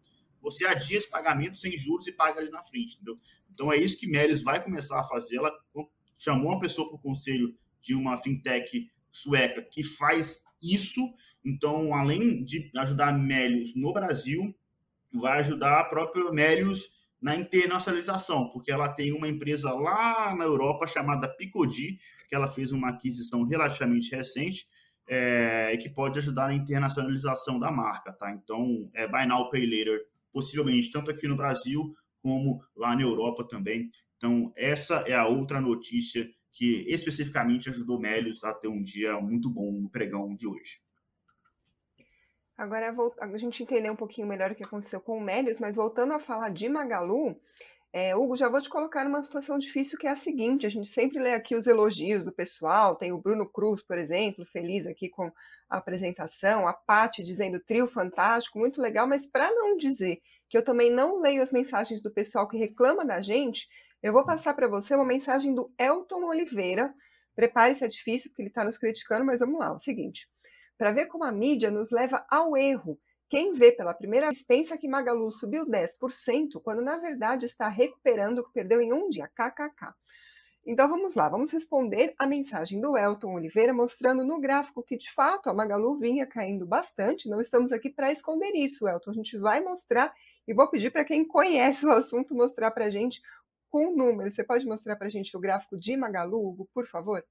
você 0.40 0.66
adia 0.66 0.98
esse 0.98 1.08
pagamento 1.08 1.56
sem 1.56 1.76
juros 1.76 2.06
e 2.06 2.12
paga 2.12 2.40
ali 2.40 2.50
na 2.50 2.62
frente, 2.62 2.94
entendeu? 2.94 3.18
Então 3.52 3.72
é 3.72 3.76
isso 3.76 3.96
que 3.96 4.06
Melis 4.06 4.42
vai 4.42 4.62
começar 4.62 5.00
a 5.00 5.04
fazer. 5.04 5.36
Ela 5.36 5.52
chamou 6.18 6.52
uma 6.52 6.60
pessoa 6.60 6.88
para 6.88 6.96
o 6.96 7.00
conselho 7.00 7.56
de 7.80 7.94
uma 7.94 8.16
fintech 8.16 8.90
sueca 9.10 9.62
que 9.62 9.82
faz 9.82 10.42
isso. 10.62 11.00
Então, 11.44 11.94
além 11.94 12.44
de 12.44 12.70
ajudar 12.76 13.12
Melios 13.12 13.74
no 13.74 13.92
Brasil, 13.92 14.54
vai 15.18 15.40
ajudar 15.40 15.80
a 15.80 15.84
própria 15.84 16.30
Melius 16.30 16.90
na 17.20 17.34
internacionalização, 17.34 18.50
porque 18.50 18.70
ela 18.70 18.88
tem 18.88 19.12
uma 19.12 19.28
empresa 19.28 19.72
lá 19.72 20.34
na 20.36 20.44
Europa 20.44 20.86
chamada 20.86 21.28
Picodi, 21.28 21.98
que 22.28 22.34
ela 22.34 22.48
fez 22.48 22.72
uma 22.72 22.90
aquisição 22.90 23.44
relativamente 23.44 24.14
recente, 24.14 24.66
é, 25.06 25.76
que 25.78 25.88
pode 25.88 26.18
ajudar 26.18 26.48
na 26.48 26.54
internacionalização 26.54 27.58
da 27.58 27.70
marca, 27.70 28.12
tá? 28.12 28.30
Então, 28.32 28.90
é 28.94 29.06
Buy 29.06 29.26
Now, 29.26 29.50
Pay 29.50 29.66
Later, 29.66 30.00
possivelmente 30.32 30.90
tanto 30.90 31.10
aqui 31.10 31.28
no 31.28 31.36
Brasil 31.36 31.94
como 32.22 32.60
lá 32.76 32.94
na 32.94 33.02
Europa 33.02 33.46
também. 33.46 33.90
Então, 34.16 34.52
essa 34.56 35.04
é 35.06 35.14
a 35.14 35.26
outra 35.26 35.60
notícia 35.60 36.28
que 36.50 36.84
especificamente 36.88 37.68
ajudou 37.68 38.00
Melios 38.00 38.42
a 38.44 38.54
ter 38.54 38.68
um 38.68 38.82
dia 38.82 39.20
muito 39.20 39.50
bom 39.50 39.72
no 39.72 39.90
pregão 39.90 40.34
de 40.34 40.46
hoje. 40.46 40.83
Agora, 42.56 42.94
a 43.20 43.38
gente 43.38 43.62
entender 43.62 43.90
um 43.90 43.96
pouquinho 43.96 44.28
melhor 44.28 44.52
o 44.52 44.54
que 44.54 44.62
aconteceu 44.62 45.00
com 45.00 45.18
o 45.18 45.20
Melios, 45.20 45.58
mas 45.58 45.74
voltando 45.74 46.14
a 46.14 46.20
falar 46.20 46.50
de 46.50 46.68
Magalu, 46.68 47.36
é, 47.92 48.14
Hugo, 48.14 48.36
já 48.36 48.48
vou 48.48 48.60
te 48.60 48.68
colocar 48.68 49.04
numa 49.04 49.22
situação 49.22 49.58
difícil 49.58 49.98
que 49.98 50.06
é 50.06 50.10
a 50.10 50.16
seguinte: 50.16 50.66
a 50.66 50.70
gente 50.70 50.88
sempre 50.88 51.20
lê 51.20 51.34
aqui 51.34 51.54
os 51.54 51.66
elogios 51.66 52.24
do 52.24 52.32
pessoal, 52.32 52.96
tem 52.96 53.12
o 53.12 53.20
Bruno 53.20 53.48
Cruz, 53.48 53.82
por 53.82 53.98
exemplo, 53.98 54.44
feliz 54.44 54.86
aqui 54.86 55.08
com 55.08 55.30
a 55.68 55.78
apresentação, 55.78 56.66
a 56.66 56.72
Pati 56.72 57.22
dizendo 57.22 57.60
trio 57.60 57.86
fantástico, 57.86 58.58
muito 58.58 58.80
legal, 58.80 59.06
mas 59.06 59.26
para 59.26 59.50
não 59.50 59.76
dizer 59.76 60.20
que 60.48 60.56
eu 60.56 60.64
também 60.64 60.90
não 60.90 61.20
leio 61.20 61.42
as 61.42 61.52
mensagens 61.52 62.02
do 62.02 62.12
pessoal 62.12 62.48
que 62.48 62.56
reclama 62.56 63.04
da 63.04 63.20
gente, 63.20 63.68
eu 64.02 64.12
vou 64.12 64.24
passar 64.24 64.54
para 64.54 64.68
você 64.68 64.94
uma 64.94 65.04
mensagem 65.04 65.54
do 65.54 65.72
Elton 65.78 66.24
Oliveira. 66.24 66.94
Prepare-se, 67.34 67.84
é 67.84 67.88
difícil, 67.88 68.30
porque 68.30 68.42
ele 68.42 68.48
está 68.48 68.64
nos 68.64 68.78
criticando, 68.78 69.24
mas 69.24 69.40
vamos 69.40 69.58
lá. 69.58 69.68
É 69.68 69.70
o 69.70 69.78
seguinte: 69.78 70.28
para 70.76 70.92
ver 70.92 71.06
como 71.06 71.24
a 71.24 71.32
mídia 71.32 71.70
nos 71.70 71.90
leva 71.90 72.24
ao 72.30 72.56
erro 72.56 72.98
quem 73.28 73.52
vê 73.52 73.72
pela 73.72 73.94
primeira 73.94 74.28
vez 74.28 74.44
pensa 74.44 74.78
que 74.78 74.86
Magalu 74.86 75.30
subiu 75.30 75.66
10%, 75.66 76.62
quando 76.62 76.82
na 76.82 76.98
verdade 76.98 77.46
está 77.46 77.68
recuperando 77.68 78.38
o 78.38 78.44
que 78.44 78.52
perdeu 78.52 78.80
em 78.80 78.92
um 78.92 79.08
dia. 79.08 79.28
KKK. 79.28 79.92
Então 80.66 80.88
vamos 80.88 81.14
lá, 81.14 81.28
vamos 81.28 81.50
responder 81.50 82.14
a 82.18 82.26
mensagem 82.26 82.80
do 82.80 82.96
Elton 82.96 83.34
Oliveira, 83.34 83.74
mostrando 83.74 84.24
no 84.24 84.40
gráfico 84.40 84.82
que 84.82 84.96
de 84.96 85.10
fato 85.10 85.50
a 85.50 85.52
Magalu 85.52 85.98
vinha 85.98 86.26
caindo 86.26 86.66
bastante. 86.66 87.28
Não 87.28 87.40
estamos 87.40 87.72
aqui 87.72 87.90
para 87.90 88.12
esconder 88.12 88.52
isso, 88.54 88.88
Elton. 88.88 89.10
A 89.10 89.14
gente 89.14 89.36
vai 89.36 89.60
mostrar 89.62 90.14
e 90.46 90.54
vou 90.54 90.70
pedir 90.70 90.90
para 90.90 91.04
quem 91.04 91.26
conhece 91.26 91.84
o 91.84 91.90
assunto 91.90 92.34
mostrar 92.34 92.70
para 92.70 92.86
a 92.86 92.90
gente 92.90 93.20
com 93.68 93.94
números. 93.94 94.34
Você 94.34 94.44
pode 94.44 94.64
mostrar 94.64 94.96
para 94.96 95.08
a 95.08 95.10
gente 95.10 95.36
o 95.36 95.40
gráfico 95.40 95.76
de 95.76 95.96
Magalu, 95.96 96.38
Hugo, 96.38 96.68
por 96.72 96.86
favor? 96.86 97.22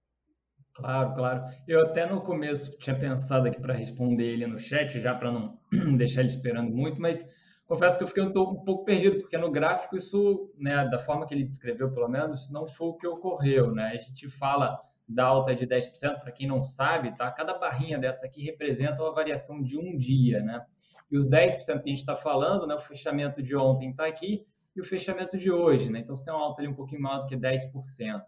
Claro, 0.75 1.13
claro. 1.13 1.43
Eu 1.67 1.85
até 1.85 2.05
no 2.05 2.21
começo 2.21 2.75
tinha 2.79 2.97
pensado 2.97 3.47
aqui 3.47 3.61
para 3.61 3.73
responder 3.73 4.25
ele 4.25 4.47
no 4.47 4.59
chat, 4.59 4.99
já 4.99 5.13
para 5.13 5.31
não 5.31 5.59
deixar 5.97 6.21
ele 6.21 6.29
esperando 6.29 6.71
muito, 6.71 6.99
mas 6.99 7.29
confesso 7.67 7.97
que 7.97 8.03
eu 8.03 8.07
fiquei 8.07 8.23
um, 8.23 8.29
um, 8.29 8.63
pouco 8.63 8.83
perdido, 8.83 9.19
porque 9.19 9.37
no 9.37 9.51
gráfico 9.51 9.95
isso, 9.95 10.51
né, 10.57 10.87
da 10.89 10.97
forma 10.97 11.27
que 11.27 11.33
ele 11.33 11.43
descreveu, 11.43 11.93
pelo 11.93 12.07
menos, 12.07 12.49
não 12.49 12.67
foi 12.67 12.87
o 12.87 12.93
que 12.93 13.05
ocorreu, 13.05 13.71
né? 13.71 13.91
A 13.93 14.01
gente 14.01 14.29
fala 14.29 14.79
da 15.07 15.25
alta 15.25 15.53
de 15.53 15.67
10%, 15.67 16.21
para 16.21 16.31
quem 16.31 16.47
não 16.47 16.63
sabe, 16.63 17.15
tá? 17.15 17.31
Cada 17.31 17.57
barrinha 17.57 17.99
dessa 17.99 18.25
aqui 18.25 18.43
representa 18.43 19.03
uma 19.03 19.13
variação 19.13 19.61
de 19.61 19.77
um 19.77 19.95
dia, 19.95 20.41
né? 20.41 20.65
E 21.11 21.17
os 21.17 21.29
10% 21.29 21.57
que 21.57 21.71
a 21.71 21.77
gente 21.77 21.99
está 21.99 22.15
falando, 22.15 22.65
né, 22.65 22.73
o 22.73 22.81
fechamento 22.81 23.43
de 23.43 23.55
ontem 23.55 23.91
está 23.91 24.07
aqui 24.07 24.43
e 24.75 24.81
o 24.81 24.83
fechamento 24.83 25.37
de 25.37 25.51
hoje, 25.51 25.91
né? 25.91 25.99
Então 25.99 26.17
você 26.17 26.25
tem 26.25 26.33
uma 26.33 26.43
alta 26.43 26.61
ali 26.61 26.69
um 26.69 26.75
pouquinho 26.75 27.01
maior 27.01 27.19
do 27.19 27.27
que 27.27 27.37
10%. 27.37 28.23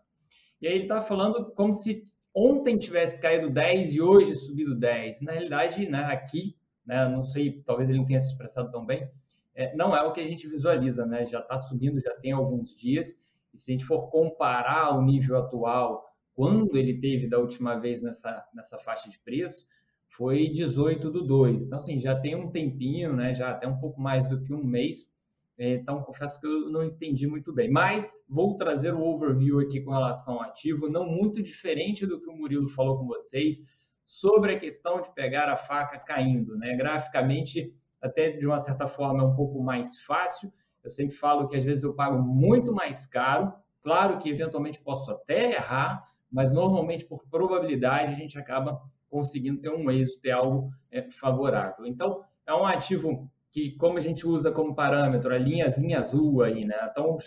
E 0.62 0.68
aí 0.68 0.74
ele 0.74 0.84
está 0.84 1.02
falando 1.02 1.52
como 1.54 1.74
se 1.74 2.04
ontem 2.36 2.78
tivesse 2.78 3.20
caído 3.22 3.50
10 3.50 3.96
e 3.96 4.02
hoje 4.02 4.36
subido 4.36 4.76
10. 4.76 5.22
Na 5.22 5.32
realidade, 5.32 5.88
né, 5.90 6.04
aqui, 6.04 6.56
né, 6.86 7.08
não 7.08 7.24
sei, 7.24 7.64
talvez 7.66 7.90
ele 7.90 8.00
não 8.00 8.06
tenha 8.06 8.20
se 8.20 8.32
expressado 8.32 8.70
tão 8.70 8.86
bem, 8.86 9.10
é, 9.56 9.74
não 9.74 9.96
é 9.96 10.04
o 10.04 10.12
que 10.12 10.20
a 10.20 10.28
gente 10.28 10.48
visualiza, 10.48 11.06
né? 11.06 11.26
Já 11.26 11.40
está 11.40 11.58
subindo, 11.58 12.02
já 12.02 12.14
tem 12.16 12.34
alguns 12.34 12.76
dias. 12.76 13.18
E 13.54 13.58
se 13.58 13.72
a 13.72 13.74
gente 13.74 13.86
for 13.86 14.10
comparar 14.10 14.94
o 14.98 15.02
nível 15.02 15.38
atual, 15.38 16.14
quando 16.34 16.76
ele 16.76 17.00
teve 17.00 17.30
da 17.30 17.40
última 17.40 17.80
vez 17.80 18.04
nessa, 18.04 18.46
nessa 18.54 18.78
faixa 18.80 19.10
de 19.10 19.18
preço, 19.20 19.66
foi 20.10 20.50
18 20.50 21.10
do 21.10 21.26
2. 21.26 21.64
Então, 21.64 21.78
assim, 21.78 22.02
já 22.02 22.20
tem 22.20 22.36
um 22.36 22.52
tempinho, 22.52 23.16
né? 23.16 23.34
Já 23.34 23.52
até 23.52 23.66
um 23.66 23.80
pouco 23.80 24.02
mais 24.02 24.30
do 24.30 24.42
que 24.42 24.54
um 24.54 24.64
mês 24.64 25.10
então, 25.58 26.04
confesso 26.04 26.40
que 26.40 26.46
eu 26.46 26.70
não 26.70 26.84
entendi 26.84 27.28
muito 27.28 27.54
bem. 27.54 27.70
Mas 27.70 28.24
vou 28.28 28.58
trazer 28.58 28.94
o 28.94 29.02
overview 29.02 29.60
aqui 29.60 29.82
com 29.82 29.92
relação 29.92 30.36
ao 30.36 30.42
ativo, 30.42 30.90
não 30.90 31.06
muito 31.06 31.42
diferente 31.42 32.06
do 32.06 32.20
que 32.20 32.30
o 32.30 32.36
Murilo 32.36 32.68
falou 32.68 32.98
com 32.98 33.06
vocês, 33.06 33.62
sobre 34.04 34.54
a 34.54 34.60
questão 34.60 35.02
de 35.02 35.14
pegar 35.14 35.50
a 35.50 35.56
faca 35.56 35.98
caindo. 35.98 36.58
Né? 36.58 36.76
Graficamente, 36.76 37.74
até 38.02 38.32
de 38.32 38.46
uma 38.46 38.60
certa 38.60 38.88
forma, 38.88 39.24
é 39.24 39.26
um 39.26 39.36
pouco 39.36 39.62
mais 39.62 40.00
fácil. 40.02 40.52
Eu 40.84 40.92
sempre 40.92 41.16
falo 41.16 41.48
que 41.48 41.56
às 41.56 41.64
vezes 41.64 41.84
eu 41.84 41.94
pago 41.94 42.22
muito 42.22 42.74
mais 42.74 43.06
caro. 43.06 43.54
Claro 43.82 44.20
que 44.20 44.30
eventualmente 44.30 44.82
posso 44.82 45.10
até 45.12 45.54
errar, 45.54 46.04
mas 46.32 46.52
normalmente, 46.52 47.06
por 47.06 47.24
probabilidade, 47.30 48.12
a 48.12 48.16
gente 48.16 48.38
acaba 48.38 48.82
conseguindo 49.10 49.62
ter 49.62 49.70
um 49.70 49.90
êxito, 49.90 50.22
ter 50.22 50.32
algo 50.32 50.70
é, 50.92 51.10
favorável. 51.12 51.86
Então, 51.86 52.24
é 52.46 52.54
um 52.54 52.66
ativo 52.66 53.32
que 53.56 53.72
como 53.78 53.98
a 53.98 54.02
gente 54.02 54.28
usa 54.28 54.52
como 54.52 54.76
parâmetro 54.76 55.34
a 55.34 55.38
linhazinha 55.38 56.00
azul 56.00 56.44
aí, 56.44 56.66
né? 56.66 56.76
Então, 56.92 57.18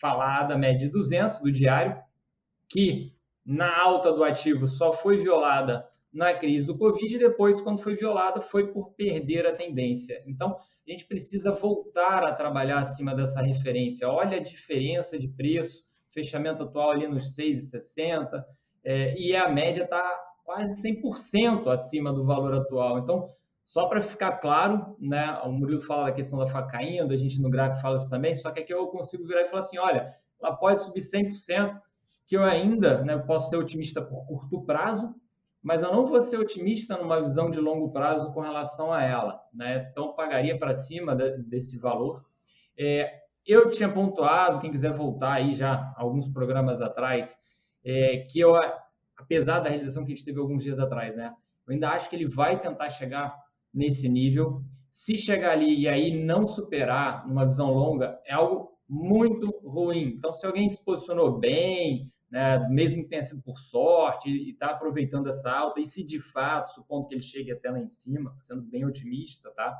falar 0.00 0.44
da 0.44 0.56
média 0.56 0.86
de 0.86 0.88
200 0.90 1.40
do 1.40 1.52
diário, 1.52 1.94
que 2.70 3.12
na 3.44 3.78
alta 3.78 4.10
do 4.10 4.24
ativo 4.24 4.66
só 4.66 4.94
foi 4.94 5.18
violada 5.18 5.86
na 6.10 6.32
crise 6.32 6.68
do 6.68 6.78
Covid 6.78 7.14
e 7.14 7.18
depois, 7.18 7.60
quando 7.60 7.82
foi 7.82 7.96
violada, 7.96 8.40
foi 8.40 8.72
por 8.72 8.94
perder 8.94 9.46
a 9.46 9.54
tendência. 9.54 10.18
Então, 10.26 10.56
a 10.56 10.90
gente 10.90 11.04
precisa 11.04 11.52
voltar 11.52 12.24
a 12.24 12.32
trabalhar 12.32 12.78
acima 12.78 13.14
dessa 13.14 13.42
referência. 13.42 14.08
Olha 14.08 14.38
a 14.38 14.42
diferença 14.42 15.18
de 15.18 15.28
preço, 15.28 15.84
fechamento 16.14 16.62
atual 16.62 16.92
ali 16.92 17.06
nos 17.06 17.36
6,60, 17.36 18.42
é, 18.82 19.14
e 19.18 19.36
a 19.36 19.50
média 19.50 19.82
está 19.82 20.18
quase 20.46 20.82
100% 20.82 21.70
acima 21.70 22.10
do 22.10 22.24
valor 22.24 22.54
atual. 22.54 23.00
Então, 23.00 23.30
só 23.68 23.86
para 23.86 24.00
ficar 24.00 24.38
claro, 24.38 24.96
né, 24.98 25.38
o 25.44 25.52
Murilo 25.52 25.82
fala 25.82 26.06
da 26.06 26.12
questão 26.12 26.38
da 26.38 26.46
faca 26.46 26.70
caindo, 26.78 27.12
a 27.12 27.16
gente 27.18 27.38
no 27.38 27.50
gráfico 27.50 27.82
fala 27.82 27.98
isso 27.98 28.08
também, 28.08 28.34
só 28.34 28.50
que 28.50 28.60
aqui 28.60 28.72
eu 28.72 28.86
consigo 28.86 29.26
virar 29.26 29.42
e 29.42 29.50
falar 29.50 29.60
assim, 29.60 29.76
olha, 29.76 30.16
ela 30.40 30.56
pode 30.56 30.82
subir 30.82 31.00
100%, 31.00 31.78
que 32.26 32.34
eu 32.34 32.42
ainda 32.42 33.04
né, 33.04 33.18
posso 33.18 33.50
ser 33.50 33.58
otimista 33.58 34.00
por 34.00 34.24
curto 34.24 34.62
prazo, 34.62 35.14
mas 35.62 35.82
eu 35.82 35.92
não 35.92 36.06
vou 36.06 36.18
ser 36.22 36.38
otimista 36.38 36.96
numa 36.96 37.20
visão 37.20 37.50
de 37.50 37.60
longo 37.60 37.92
prazo 37.92 38.32
com 38.32 38.40
relação 38.40 38.90
a 38.90 39.02
ela. 39.02 39.38
Né? 39.52 39.86
Então, 39.90 40.14
pagaria 40.14 40.58
para 40.58 40.72
cima 40.72 41.14
de, 41.14 41.36
desse 41.42 41.76
valor. 41.76 42.24
É, 42.74 43.20
eu 43.46 43.68
tinha 43.68 43.92
pontuado, 43.92 44.60
quem 44.60 44.70
quiser 44.70 44.94
voltar 44.94 45.34
aí 45.34 45.52
já 45.52 45.92
alguns 45.98 46.26
programas 46.26 46.80
atrás, 46.80 47.38
é, 47.84 48.26
que 48.30 48.40
eu, 48.40 48.54
apesar 49.14 49.60
da 49.60 49.68
realização 49.68 50.06
que 50.06 50.12
a 50.12 50.14
gente 50.14 50.24
teve 50.24 50.40
alguns 50.40 50.62
dias 50.62 50.78
atrás, 50.78 51.14
né, 51.14 51.34
eu 51.66 51.74
ainda 51.74 51.90
acho 51.90 52.08
que 52.08 52.16
ele 52.16 52.26
vai 52.26 52.58
tentar 52.58 52.88
chegar 52.88 53.46
nesse 53.72 54.08
nível. 54.08 54.62
Se 54.90 55.16
chegar 55.16 55.52
ali 55.52 55.80
e 55.82 55.88
aí 55.88 56.24
não 56.24 56.46
superar 56.46 57.26
numa 57.26 57.46
visão 57.46 57.72
longa, 57.72 58.18
é 58.26 58.34
algo 58.34 58.72
muito 58.88 59.50
ruim. 59.64 60.14
Então, 60.16 60.32
se 60.32 60.46
alguém 60.46 60.68
se 60.68 60.82
posicionou 60.82 61.38
bem, 61.38 62.10
né, 62.30 62.66
mesmo 62.68 63.02
que 63.02 63.08
tenha 63.08 63.22
sido 63.22 63.42
por 63.42 63.58
sorte, 63.58 64.30
e 64.30 64.50
está 64.50 64.70
aproveitando 64.70 65.28
essa 65.28 65.50
alta, 65.50 65.80
e 65.80 65.86
se 65.86 66.04
de 66.04 66.20
fato, 66.20 66.72
supondo 66.74 67.06
que 67.06 67.14
ele 67.14 67.22
chegue 67.22 67.52
até 67.52 67.70
lá 67.70 67.78
em 67.78 67.88
cima, 67.88 68.34
sendo 68.38 68.62
bem 68.62 68.84
otimista, 68.84 69.50
tá? 69.50 69.76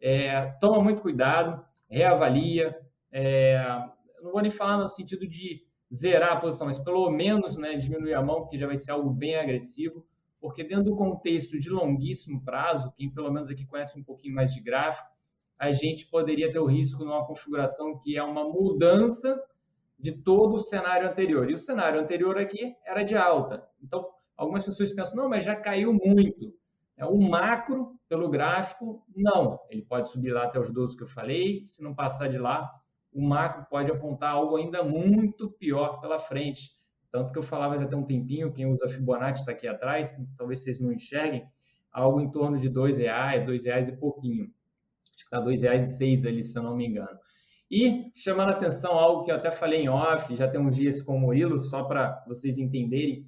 É, 0.00 0.46
toma 0.60 0.82
muito 0.82 1.02
cuidado, 1.02 1.64
reavalia. 1.88 2.76
É, 3.10 3.58
não 4.22 4.32
vou 4.32 4.42
nem 4.42 4.50
falar 4.50 4.78
no 4.78 4.88
sentido 4.88 5.26
de 5.26 5.66
zerar 5.92 6.32
a 6.32 6.40
posição, 6.40 6.66
mas 6.66 6.78
pelo 6.78 7.10
menos 7.10 7.56
né, 7.56 7.76
diminuir 7.76 8.14
a 8.14 8.22
mão, 8.22 8.42
porque 8.42 8.58
já 8.58 8.66
vai 8.66 8.76
ser 8.76 8.92
algo 8.92 9.10
bem 9.10 9.36
agressivo 9.36 10.06
porque 10.40 10.64
dentro 10.64 10.84
do 10.84 10.96
contexto 10.96 11.58
de 11.58 11.68
longuíssimo 11.68 12.42
prazo, 12.44 12.92
quem 12.96 13.10
pelo 13.10 13.30
menos 13.30 13.50
aqui 13.50 13.66
conhece 13.66 13.98
um 13.98 14.04
pouquinho 14.04 14.34
mais 14.34 14.52
de 14.52 14.60
gráfico, 14.60 15.08
a 15.58 15.72
gente 15.72 16.06
poderia 16.06 16.52
ter 16.52 16.60
o 16.60 16.66
risco 16.66 17.04
numa 17.04 17.26
configuração 17.26 17.98
que 17.98 18.16
é 18.16 18.22
uma 18.22 18.44
mudança 18.44 19.36
de 19.98 20.12
todo 20.12 20.54
o 20.54 20.60
cenário 20.60 21.08
anterior. 21.08 21.50
E 21.50 21.54
o 21.54 21.58
cenário 21.58 22.00
anterior 22.00 22.38
aqui 22.38 22.76
era 22.84 23.02
de 23.02 23.16
alta. 23.16 23.68
Então, 23.82 24.08
algumas 24.36 24.64
pessoas 24.64 24.92
pensam, 24.92 25.16
não, 25.16 25.28
mas 25.28 25.42
já 25.42 25.56
caiu 25.56 25.92
muito. 25.92 26.54
É, 26.96 27.04
o 27.04 27.20
macro, 27.20 27.98
pelo 28.08 28.28
gráfico, 28.28 29.04
não. 29.14 29.58
Ele 29.68 29.82
pode 29.82 30.08
subir 30.10 30.32
lá 30.32 30.44
até 30.44 30.60
os 30.60 30.70
12 30.70 30.96
que 30.96 31.02
eu 31.02 31.08
falei. 31.08 31.64
Se 31.64 31.82
não 31.82 31.94
passar 31.94 32.28
de 32.28 32.38
lá, 32.38 32.70
o 33.12 33.20
macro 33.20 33.66
pode 33.68 33.90
apontar 33.90 34.34
algo 34.34 34.56
ainda 34.56 34.84
muito 34.84 35.50
pior 35.50 36.00
pela 36.00 36.20
frente. 36.20 36.70
Tanto 37.10 37.32
que 37.32 37.38
eu 37.38 37.42
falava 37.42 37.78
já 37.78 37.86
tem 37.86 37.98
um 37.98 38.04
tempinho, 38.04 38.52
quem 38.52 38.66
usa 38.66 38.88
Fibonacci 38.88 39.40
está 39.40 39.52
aqui 39.52 39.66
atrás, 39.66 40.16
talvez 40.36 40.62
vocês 40.62 40.78
não 40.78 40.92
enxerguem, 40.92 41.46
algo 41.90 42.20
em 42.20 42.30
torno 42.30 42.58
de 42.58 42.68
dois 42.68 42.98
reais, 42.98 43.46
dois 43.46 43.64
reais 43.64 43.88
e 43.88 43.96
pouquinho. 43.96 44.44
Acho 44.44 45.16
que 45.16 45.22
está 45.24 45.40
dois 45.40 45.62
reais 45.62 45.90
e 45.90 45.96
seis 45.96 46.24
ali, 46.24 46.42
se 46.42 46.58
eu 46.58 46.62
não 46.62 46.76
me 46.76 46.86
engano. 46.86 47.18
E 47.70 48.10
chamando 48.14 48.50
a 48.50 48.52
atenção 48.52 48.92
algo 48.92 49.24
que 49.24 49.30
eu 49.30 49.36
até 49.36 49.50
falei 49.50 49.82
em 49.82 49.88
off, 49.88 50.34
já 50.34 50.48
tem 50.48 50.60
uns 50.60 50.76
dias 50.76 51.02
com 51.02 51.16
o 51.16 51.20
Murilo, 51.20 51.60
só 51.60 51.84
para 51.84 52.24
vocês 52.26 52.58
entenderem. 52.58 53.26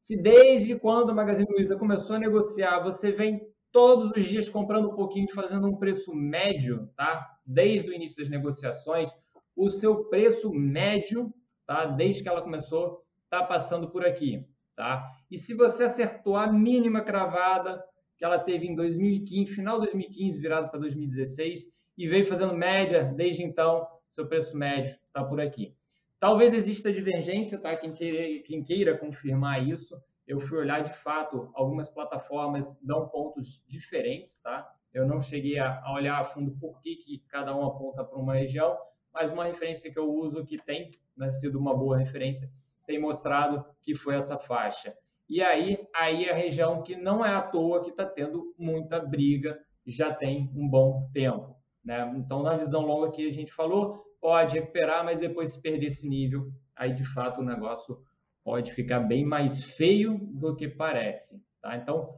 Se 0.00 0.16
desde 0.16 0.74
quando 0.76 1.10
a 1.10 1.14
Magazine 1.14 1.48
Luiza 1.50 1.76
começou 1.76 2.16
a 2.16 2.18
negociar, 2.18 2.80
você 2.80 3.12
vem 3.12 3.40
todos 3.70 4.10
os 4.16 4.24
dias 4.24 4.48
comprando 4.48 4.90
um 4.90 4.94
pouquinho, 4.94 5.30
fazendo 5.34 5.66
um 5.66 5.76
preço 5.76 6.14
médio, 6.14 6.88
tá? 6.96 7.38
Desde 7.44 7.90
o 7.90 7.94
início 7.94 8.16
das 8.16 8.30
negociações, 8.30 9.10
o 9.56 9.70
seu 9.70 10.04
preço 10.04 10.52
médio, 10.52 11.32
tá? 11.66 11.86
Desde 11.86 12.22
que 12.22 12.28
ela 12.28 12.42
começou, 12.42 13.02
tá 13.32 13.42
passando 13.42 13.88
por 13.88 14.04
aqui, 14.04 14.46
tá? 14.76 15.10
E 15.30 15.38
se 15.38 15.54
você 15.54 15.84
acertou 15.84 16.36
a 16.36 16.46
mínima 16.52 17.00
cravada 17.00 17.82
que 18.18 18.22
ela 18.26 18.38
teve 18.38 18.66
em 18.66 18.74
2015, 18.74 19.54
final 19.54 19.80
de 19.80 19.86
2015, 19.86 20.38
virado 20.38 20.68
para 20.68 20.80
2016, 20.80 21.72
e 21.96 22.06
veio 22.06 22.26
fazendo 22.26 22.54
média 22.54 23.04
desde 23.04 23.42
então, 23.42 23.88
seu 24.06 24.26
preço 24.26 24.54
médio 24.54 24.94
está 25.06 25.24
por 25.24 25.40
aqui. 25.40 25.74
Talvez 26.20 26.52
exista 26.52 26.92
divergência, 26.92 27.58
tá? 27.58 27.74
Quem 27.74 27.94
queira, 27.94 28.42
quem 28.42 28.62
queira 28.62 28.98
confirmar 28.98 29.66
isso, 29.66 29.98
eu 30.28 30.38
fui 30.38 30.58
olhar 30.58 30.82
de 30.82 30.92
fato, 30.92 31.50
algumas 31.54 31.88
plataformas 31.88 32.78
dão 32.82 33.08
pontos 33.08 33.64
diferentes, 33.66 34.38
tá? 34.40 34.70
Eu 34.92 35.06
não 35.06 35.18
cheguei 35.22 35.58
a, 35.58 35.82
olhar 35.90 36.20
a 36.20 36.24
fundo 36.26 36.54
por 36.60 36.82
que, 36.82 36.96
que 36.96 37.24
cada 37.30 37.56
um 37.56 37.64
aponta 37.64 38.04
para 38.04 38.18
uma 38.18 38.34
região, 38.34 38.76
mas 39.10 39.30
uma 39.30 39.46
referência 39.46 39.90
que 39.90 39.98
eu 39.98 40.12
uso 40.12 40.44
que 40.44 40.58
tem 40.58 40.90
né, 41.16 41.30
sido 41.30 41.58
uma 41.58 41.74
boa 41.74 41.96
referência 41.96 42.50
tem 42.92 43.00
mostrado 43.00 43.64
que 43.80 43.94
foi 43.94 44.16
essa 44.16 44.38
faixa. 44.38 44.94
E 45.26 45.40
aí, 45.40 45.78
aí 45.96 46.28
a 46.28 46.34
região 46.34 46.82
que 46.82 46.94
não 46.94 47.24
é 47.24 47.30
à 47.30 47.40
toa 47.40 47.82
que 47.82 47.88
está 47.88 48.04
tendo 48.04 48.54
muita 48.58 49.00
briga, 49.00 49.58
já 49.86 50.12
tem 50.12 50.52
um 50.54 50.68
bom 50.68 51.08
tempo. 51.10 51.56
Né? 51.82 52.12
Então, 52.18 52.42
na 52.42 52.54
visão 52.54 52.82
longa 52.82 53.10
que 53.10 53.26
a 53.26 53.32
gente 53.32 53.50
falou, 53.50 54.04
pode 54.20 54.58
recuperar, 54.58 55.02
mas 55.06 55.18
depois 55.18 55.54
se 55.54 55.62
perder 55.62 55.86
esse 55.86 56.06
nível, 56.06 56.52
aí 56.76 56.92
de 56.92 57.04
fato 57.14 57.40
o 57.40 57.44
negócio 57.44 57.98
pode 58.44 58.74
ficar 58.74 59.00
bem 59.00 59.24
mais 59.24 59.64
feio 59.64 60.18
do 60.20 60.54
que 60.54 60.68
parece. 60.68 61.42
Tá? 61.62 61.74
Então, 61.78 62.14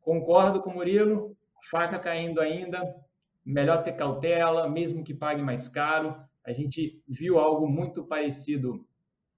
concordo 0.00 0.60
com 0.60 0.70
o 0.70 0.74
Murilo, 0.74 1.36
faca 1.70 2.00
caindo 2.00 2.40
ainda, 2.40 2.82
melhor 3.44 3.84
ter 3.84 3.92
cautela, 3.92 4.68
mesmo 4.68 5.04
que 5.04 5.14
pague 5.14 5.40
mais 5.40 5.68
caro. 5.68 6.16
A 6.44 6.52
gente 6.52 7.00
viu 7.06 7.38
algo 7.38 7.68
muito 7.68 8.04
parecido 8.04 8.84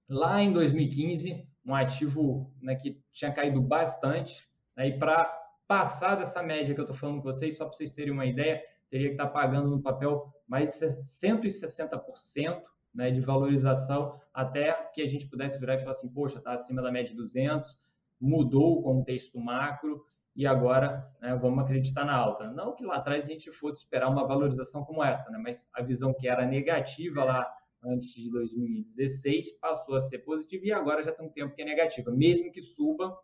lá 0.09 0.41
em 0.41 0.51
2015, 0.51 1.47
um 1.65 1.75
ativo 1.75 2.51
né, 2.61 2.75
que 2.75 2.99
tinha 3.13 3.31
caído 3.31 3.61
bastante. 3.61 4.49
Né, 4.75 4.89
e 4.89 4.97
para 4.97 5.25
passar 5.67 6.15
dessa 6.15 6.41
média 6.41 6.73
que 6.73 6.79
eu 6.81 6.85
estou 6.85 6.97
falando 6.97 7.17
com 7.17 7.23
vocês, 7.23 7.55
só 7.55 7.65
para 7.65 7.73
vocês 7.73 7.93
terem 7.93 8.11
uma 8.11 8.25
ideia, 8.25 8.61
teria 8.89 9.07
que 9.07 9.13
estar 9.13 9.27
tá 9.27 9.31
pagando 9.31 9.69
no 9.69 9.81
papel 9.81 10.33
mais 10.47 10.71
160% 10.79 12.61
né, 12.93 13.11
de 13.11 13.21
valorização 13.21 14.19
até 14.33 14.73
que 14.93 15.01
a 15.01 15.07
gente 15.07 15.27
pudesse 15.27 15.59
virar 15.59 15.75
e 15.75 15.79
falar 15.79 15.91
assim, 15.91 16.09
poxa, 16.09 16.39
está 16.39 16.53
acima 16.53 16.81
da 16.81 16.91
média 16.91 17.11
de 17.11 17.17
200, 17.17 17.77
mudou 18.19 18.79
o 18.79 18.81
contexto 18.81 19.39
macro 19.39 20.03
e 20.35 20.47
agora 20.47 21.07
né, 21.21 21.35
vamos 21.35 21.63
acreditar 21.63 22.03
na 22.03 22.15
alta. 22.15 22.49
Não 22.49 22.75
que 22.75 22.83
lá 22.83 22.95
atrás 22.95 23.25
a 23.25 23.27
gente 23.27 23.51
fosse 23.51 23.79
esperar 23.83 24.09
uma 24.09 24.25
valorização 24.25 24.83
como 24.83 25.03
essa, 25.03 25.29
né, 25.29 25.37
mas 25.37 25.69
a 25.73 25.83
visão 25.83 26.13
que 26.13 26.27
era 26.27 26.45
negativa 26.45 27.23
lá 27.23 27.47
antes 27.83 28.13
de 28.13 28.29
2016 28.29 29.53
passou 29.53 29.95
a 29.95 30.01
ser 30.01 30.19
positiva 30.19 30.65
e 30.65 30.71
agora 30.71 31.03
já 31.03 31.11
tem 31.11 31.25
um 31.25 31.29
tempo 31.29 31.55
que 31.55 31.61
é 31.61 31.65
negativa. 31.65 32.11
Mesmo 32.11 32.51
que 32.51 32.61
suba, 32.61 33.17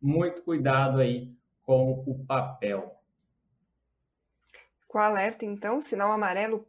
muito 0.00 0.42
cuidado 0.42 0.98
aí 1.00 1.32
com 1.62 2.02
o 2.06 2.24
papel. 2.26 2.94
Com 4.86 4.98
alerta, 4.98 5.44
então, 5.44 5.80
sinal 5.80 6.12
amarelo 6.12 6.64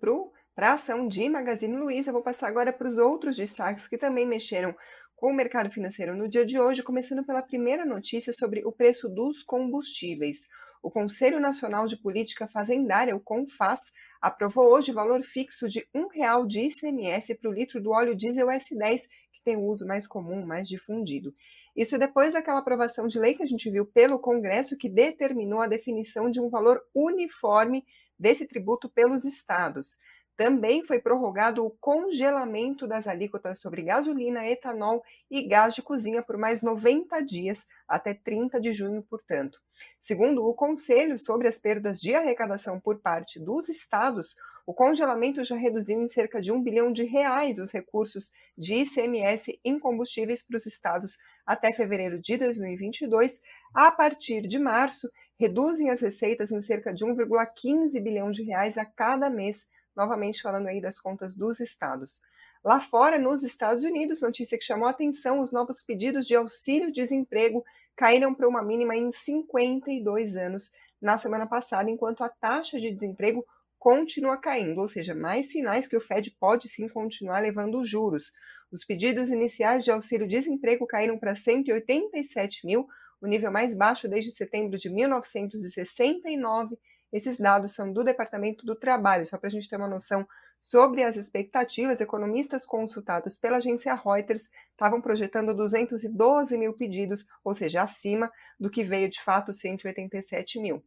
para 0.55 0.71
a 0.71 0.73
ação 0.73 1.07
de 1.07 1.29
Magazine 1.29 1.75
Luiza. 1.75 2.11
Vou 2.11 2.23
passar 2.23 2.47
agora 2.47 2.73
para 2.73 2.87
os 2.87 2.97
outros 2.97 3.35
destaques 3.35 3.87
que 3.87 3.97
também 3.97 4.25
mexeram 4.25 4.75
com 5.15 5.31
o 5.31 5.35
mercado 5.35 5.69
financeiro 5.69 6.15
no 6.15 6.27
dia 6.27 6.45
de 6.45 6.59
hoje, 6.59 6.83
começando 6.83 7.25
pela 7.25 7.41
primeira 7.41 7.85
notícia 7.85 8.33
sobre 8.33 8.65
o 8.65 8.71
preço 8.71 9.09
dos 9.09 9.43
combustíveis. 9.43 10.47
O 10.85 10.91
Conselho 10.91 11.39
Nacional 11.39 11.87
de 11.87 11.97
Política 11.97 12.47
Fazendária, 12.47 13.15
o 13.15 13.19
CONFAS, 13.19 13.91
aprovou 14.21 14.71
hoje 14.71 14.91
valor 14.91 15.23
fixo 15.23 15.67
de 15.67 15.79
R$ 15.79 16.05
1,00 16.13 16.45
de 16.45 16.59
ICMS 16.59 17.33
para 17.33 17.49
o 17.49 17.51
litro 17.51 17.81
do 17.81 17.89
óleo 17.89 18.15
diesel 18.15 18.45
S10, 18.49 19.07
que 19.33 19.41
tem 19.43 19.57
o 19.57 19.65
uso 19.65 19.83
mais 19.87 20.05
comum, 20.05 20.45
mais 20.45 20.67
difundido. 20.67 21.33
Isso 21.75 21.97
depois 21.97 22.33
daquela 22.33 22.59
aprovação 22.59 23.07
de 23.07 23.17
lei 23.17 23.33
que 23.33 23.41
a 23.41 23.47
gente 23.47 23.67
viu 23.67 23.83
pelo 23.83 24.19
Congresso, 24.19 24.77
que 24.77 24.87
determinou 24.87 25.59
a 25.59 25.67
definição 25.67 26.29
de 26.29 26.39
um 26.39 26.49
valor 26.49 26.79
uniforme 26.93 27.83
desse 28.19 28.47
tributo 28.47 28.87
pelos 28.87 29.25
estados. 29.25 29.97
Também 30.37 30.83
foi 30.83 30.99
prorrogado 30.99 31.65
o 31.65 31.71
congelamento 31.71 32.85
das 32.85 33.07
alíquotas 33.07 33.59
sobre 33.59 33.83
gasolina, 33.83 34.45
etanol 34.45 35.01
e 35.31 35.47
gás 35.47 35.73
de 35.73 35.81
cozinha 35.81 36.21
por 36.21 36.37
mais 36.37 36.61
90 36.61 37.23
dias, 37.23 37.65
até 37.87 38.13
30 38.13 38.59
de 38.59 38.73
junho, 38.73 39.01
portanto. 39.03 39.59
Segundo 39.99 40.45
o 40.45 40.53
Conselho 40.53 41.17
sobre 41.17 41.47
as 41.47 41.57
perdas 41.57 41.99
de 42.01 42.13
arrecadação 42.13 42.79
por 42.79 42.99
parte 42.99 43.39
dos 43.39 43.69
estados, 43.69 44.35
o 44.67 44.73
congelamento 44.73 45.43
já 45.43 45.55
reduziu 45.55 46.01
em 46.01 46.07
cerca 46.07 46.41
de 46.41 46.51
um 46.51 46.61
bilhão 46.61 46.91
de 46.91 47.03
reais 47.03 47.59
os 47.59 47.71
recursos 47.71 48.31
de 48.57 48.73
ICMS 48.81 49.59
em 49.63 49.79
combustíveis 49.79 50.41
para 50.41 50.57
os 50.57 50.65
estados 50.65 51.17
até 51.45 51.71
fevereiro 51.71 52.19
de 52.19 52.35
2022. 52.35 53.39
A 53.73 53.91
partir 53.91 54.41
de 54.41 54.57
março, 54.57 55.07
reduzem 55.39 55.91
as 55.91 56.01
receitas 56.01 56.51
em 56.51 56.59
cerca 56.59 56.91
de 56.91 57.05
1,15 57.05 58.01
bilhão 58.01 58.31
de 58.31 58.43
reais 58.43 58.77
a 58.77 58.85
cada 58.85 59.29
mês 59.29 59.67
novamente 59.95 60.41
falando 60.41 60.67
aí 60.67 60.81
das 60.81 60.99
contas 60.99 61.35
dos 61.35 61.59
estados. 61.59 62.21
Lá 62.63 62.79
fora, 62.79 63.19
nos 63.19 63.43
Estados 63.43 63.83
Unidos, 63.83 64.21
notícia 64.21 64.57
que 64.57 64.65
chamou 64.65 64.87
a 64.87 64.91
atenção, 64.91 65.39
os 65.39 65.51
novos 65.51 65.83
pedidos 65.83 66.25
de 66.25 66.35
auxílio-desemprego 66.35 67.63
caíram 67.95 68.33
para 68.33 68.47
uma 68.47 68.63
mínima 68.63 68.95
em 68.95 69.11
52 69.11 70.35
anos 70.35 70.71
na 70.99 71.17
semana 71.17 71.45
passada, 71.45 71.91
enquanto 71.91 72.23
a 72.23 72.29
taxa 72.29 72.79
de 72.79 72.91
desemprego 72.91 73.45
continua 73.77 74.35
caindo, 74.35 74.81
ou 74.81 74.87
seja, 74.87 75.13
mais 75.13 75.51
sinais 75.51 75.87
que 75.87 75.95
o 75.95 76.01
Fed 76.01 76.31
pode 76.39 76.67
sim 76.67 76.89
continuar 76.89 77.39
levando 77.39 77.79
os 77.79 77.87
juros. 77.87 78.33
Os 78.71 78.83
pedidos 78.83 79.29
iniciais 79.29 79.83
de 79.83 79.91
auxílio-desemprego 79.91 80.87
caíram 80.87 81.19
para 81.19 81.35
187 81.35 82.65
mil, 82.65 82.87
o 83.21 83.27
nível 83.27 83.51
mais 83.51 83.75
baixo 83.75 84.09
desde 84.09 84.31
setembro 84.31 84.75
de 84.75 84.89
1969 84.89 86.79
esses 87.11 87.37
dados 87.37 87.73
são 87.73 87.91
do 87.91 88.03
Departamento 88.03 88.65
do 88.65 88.75
Trabalho, 88.75 89.25
só 89.25 89.37
para 89.37 89.47
a 89.47 89.51
gente 89.51 89.69
ter 89.69 89.77
uma 89.77 89.87
noção 89.87 90.27
sobre 90.59 91.03
as 91.03 91.15
expectativas. 91.15 92.01
Economistas 92.01 92.65
consultados 92.65 93.37
pela 93.37 93.57
agência 93.57 93.93
Reuters 93.93 94.49
estavam 94.71 94.99
projetando 95.01 95.55
212 95.55 96.57
mil 96.57 96.73
pedidos, 96.73 97.25
ou 97.43 97.53
seja, 97.53 97.83
acima 97.83 98.31
do 98.59 98.69
que 98.69 98.83
veio 98.83 99.09
de 99.09 99.21
fato 99.21 99.53
187 99.53 100.59
mil. 100.59 100.83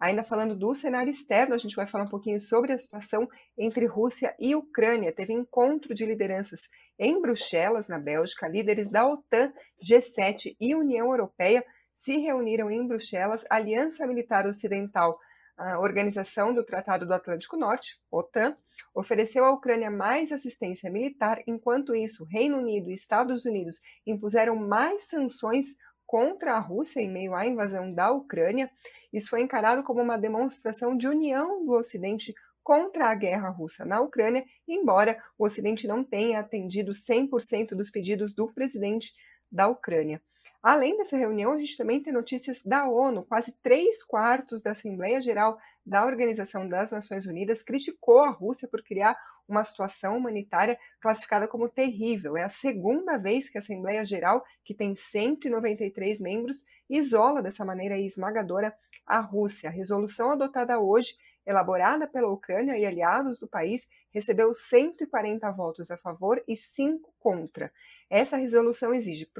Ainda 0.00 0.24
falando 0.24 0.56
do 0.56 0.74
cenário 0.74 1.10
externo, 1.10 1.54
a 1.54 1.58
gente 1.58 1.76
vai 1.76 1.86
falar 1.86 2.04
um 2.04 2.08
pouquinho 2.08 2.40
sobre 2.40 2.72
a 2.72 2.78
situação 2.78 3.28
entre 3.56 3.84
Rússia 3.84 4.34
e 4.40 4.54
Ucrânia. 4.54 5.12
Teve 5.12 5.34
encontro 5.34 5.94
de 5.94 6.06
lideranças 6.06 6.70
em 6.98 7.20
Bruxelas, 7.20 7.86
na 7.86 7.98
Bélgica. 7.98 8.48
Líderes 8.48 8.90
da 8.90 9.06
OTAN, 9.06 9.52
G7 9.84 10.56
e 10.58 10.74
União 10.74 11.10
Europeia 11.10 11.62
se 11.92 12.16
reuniram 12.16 12.70
em 12.70 12.86
Bruxelas. 12.86 13.44
A 13.50 13.56
Aliança 13.56 14.06
Militar 14.06 14.46
Ocidental 14.46 15.18
a 15.60 15.78
Organização 15.78 16.54
do 16.54 16.64
Tratado 16.64 17.04
do 17.04 17.12
Atlântico 17.12 17.54
Norte, 17.54 18.00
OTAN, 18.10 18.56
ofereceu 18.94 19.44
à 19.44 19.50
Ucrânia 19.50 19.90
mais 19.90 20.32
assistência 20.32 20.90
militar, 20.90 21.42
enquanto 21.46 21.94
isso, 21.94 22.24
Reino 22.24 22.56
Unido 22.56 22.90
e 22.90 22.94
Estados 22.94 23.44
Unidos 23.44 23.78
impuseram 24.06 24.56
mais 24.56 25.02
sanções 25.02 25.76
contra 26.06 26.54
a 26.54 26.58
Rússia 26.58 27.00
em 27.00 27.10
meio 27.10 27.34
à 27.34 27.44
invasão 27.46 27.92
da 27.92 28.10
Ucrânia. 28.10 28.70
Isso 29.12 29.28
foi 29.28 29.42
encarado 29.42 29.84
como 29.84 30.00
uma 30.00 30.16
demonstração 30.16 30.96
de 30.96 31.06
união 31.06 31.62
do 31.66 31.72
Ocidente 31.72 32.32
contra 32.62 33.08
a 33.08 33.14
guerra 33.14 33.50
russa 33.50 33.84
na 33.84 34.00
Ucrânia, 34.00 34.44
embora 34.66 35.22
o 35.38 35.44
Ocidente 35.44 35.86
não 35.86 36.02
tenha 36.02 36.40
atendido 36.40 36.92
100% 36.92 37.76
dos 37.76 37.90
pedidos 37.90 38.32
do 38.32 38.50
presidente 38.50 39.12
da 39.52 39.68
Ucrânia. 39.68 40.22
Além 40.62 40.96
dessa 40.96 41.16
reunião, 41.16 41.52
a 41.52 41.58
gente 41.58 41.76
também 41.76 42.02
tem 42.02 42.12
notícias 42.12 42.62
da 42.62 42.86
ONU. 42.86 43.24
Quase 43.24 43.56
três 43.62 44.04
quartos 44.04 44.62
da 44.62 44.72
Assembleia 44.72 45.20
Geral 45.20 45.58
da 45.86 46.04
Organização 46.04 46.68
das 46.68 46.90
Nações 46.90 47.24
Unidas 47.24 47.62
criticou 47.62 48.18
a 48.18 48.30
Rússia 48.30 48.68
por 48.68 48.82
criar 48.82 49.16
uma 49.48 49.64
situação 49.64 50.16
humanitária 50.16 50.78
classificada 51.00 51.48
como 51.48 51.68
terrível. 51.68 52.36
É 52.36 52.44
a 52.44 52.48
segunda 52.48 53.16
vez 53.16 53.48
que 53.48 53.58
a 53.58 53.60
Assembleia 53.60 54.04
Geral, 54.04 54.44
que 54.64 54.74
tem 54.74 54.94
193 54.94 56.20
membros, 56.20 56.64
isola 56.88 57.42
dessa 57.42 57.64
maneira 57.64 57.98
esmagadora 57.98 58.74
a 59.06 59.18
Rússia. 59.18 59.70
A 59.70 59.72
resolução 59.72 60.30
adotada 60.30 60.78
hoje 60.78 61.14
elaborada 61.46 62.06
pela 62.06 62.30
Ucrânia 62.30 62.78
e 62.78 62.84
aliados 62.84 63.38
do 63.38 63.48
país, 63.48 63.88
recebeu 64.10 64.52
140 64.52 65.50
votos 65.52 65.90
a 65.90 65.96
favor 65.96 66.42
e 66.46 66.56
5 66.56 67.12
contra. 67.18 67.72
Essa 68.08 68.36
resolução 68.36 68.92
exige 68.92 69.30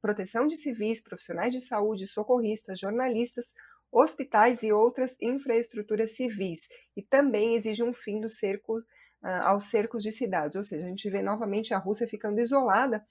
proteção 0.00 0.46
de 0.46 0.56
civis, 0.56 1.02
profissionais 1.02 1.52
de 1.52 1.60
saúde, 1.60 2.06
socorristas, 2.06 2.78
jornalistas, 2.78 3.54
hospitais 3.92 4.62
e 4.62 4.72
outras 4.72 5.16
infraestruturas 5.20 6.12
civis, 6.12 6.68
e 6.96 7.02
também 7.02 7.54
exige 7.54 7.82
um 7.82 7.92
fim 7.92 8.20
do 8.20 8.28
cerco 8.28 8.78
uh, 8.78 9.42
aos 9.42 9.64
cercos 9.64 10.02
de 10.02 10.12
cidades, 10.12 10.56
ou 10.56 10.62
seja, 10.62 10.84
a 10.84 10.88
gente 10.88 11.10
vê 11.10 11.22
novamente 11.22 11.74
a 11.74 11.78
Rússia 11.78 12.06
ficando 12.06 12.40
isolada, 12.40 13.04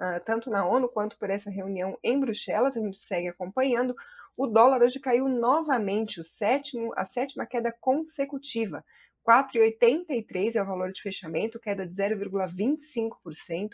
uh, 0.00 0.22
tanto 0.24 0.50
na 0.50 0.66
ONU 0.66 0.88
quanto 0.88 1.18
por 1.18 1.30
essa 1.30 1.50
reunião 1.50 1.98
em 2.02 2.20
Bruxelas, 2.20 2.76
a 2.76 2.80
gente 2.80 2.98
segue 2.98 3.28
acompanhando. 3.28 3.94
O 4.36 4.46
dólar 4.46 4.82
hoje 4.82 5.00
caiu 5.00 5.28
novamente, 5.28 6.20
o 6.20 6.24
sétimo, 6.24 6.92
a 6.94 7.06
sétima 7.06 7.46
queda 7.46 7.72
consecutiva, 7.72 8.84
4,83 9.26 10.54
é 10.54 10.62
o 10.62 10.66
valor 10.66 10.92
de 10.92 11.02
fechamento, 11.02 11.58
queda 11.58 11.84
de 11.84 11.96
0,25%. 11.96 13.70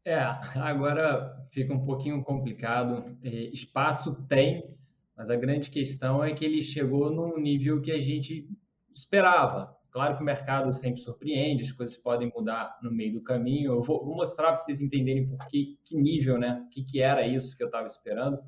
É, 0.08 0.24
agora 0.56 1.38
fica 1.52 1.74
um 1.74 1.84
pouquinho 1.84 2.24
complicado. 2.24 3.17
É, 3.22 3.30
espaço 3.30 4.15
tem, 4.26 4.74
mas 5.17 5.30
a 5.30 5.36
grande 5.36 5.70
questão 5.70 6.24
é 6.24 6.34
que 6.34 6.46
ele 6.46 6.63
chegou 6.63 7.12
num 7.12 7.38
nível 7.38 7.82
que 7.82 7.91
a 7.91 8.00
gente 8.00 8.48
esperava. 8.96 9.76
Claro 9.91 10.15
que 10.15 10.22
o 10.22 10.26
mercado 10.26 10.72
sempre 10.72 11.02
surpreende, 11.02 11.63
as 11.63 11.74
coisas 11.74 11.98
podem 11.98 12.32
mudar 12.34 12.80
no 12.82 12.89
meio 12.89 13.15
do 13.15 13.22
caminho. 13.22 13.74
Eu 13.74 13.84
vou, 13.84 14.06
mostrar 14.06 14.54
para 14.54 14.60
vocês 14.60 14.80
entenderem 14.80 15.28
por 15.28 15.46
que, 15.50 15.78
que 15.84 15.98
nível, 15.98 16.39
né? 16.39 16.63
O 16.65 16.70
que, 16.70 16.86
que 16.86 17.02
era 17.02 17.28
isso 17.28 17.58
que 17.58 17.63
eu 17.63 17.67
estava 17.67 17.88
esperando. 17.88 18.39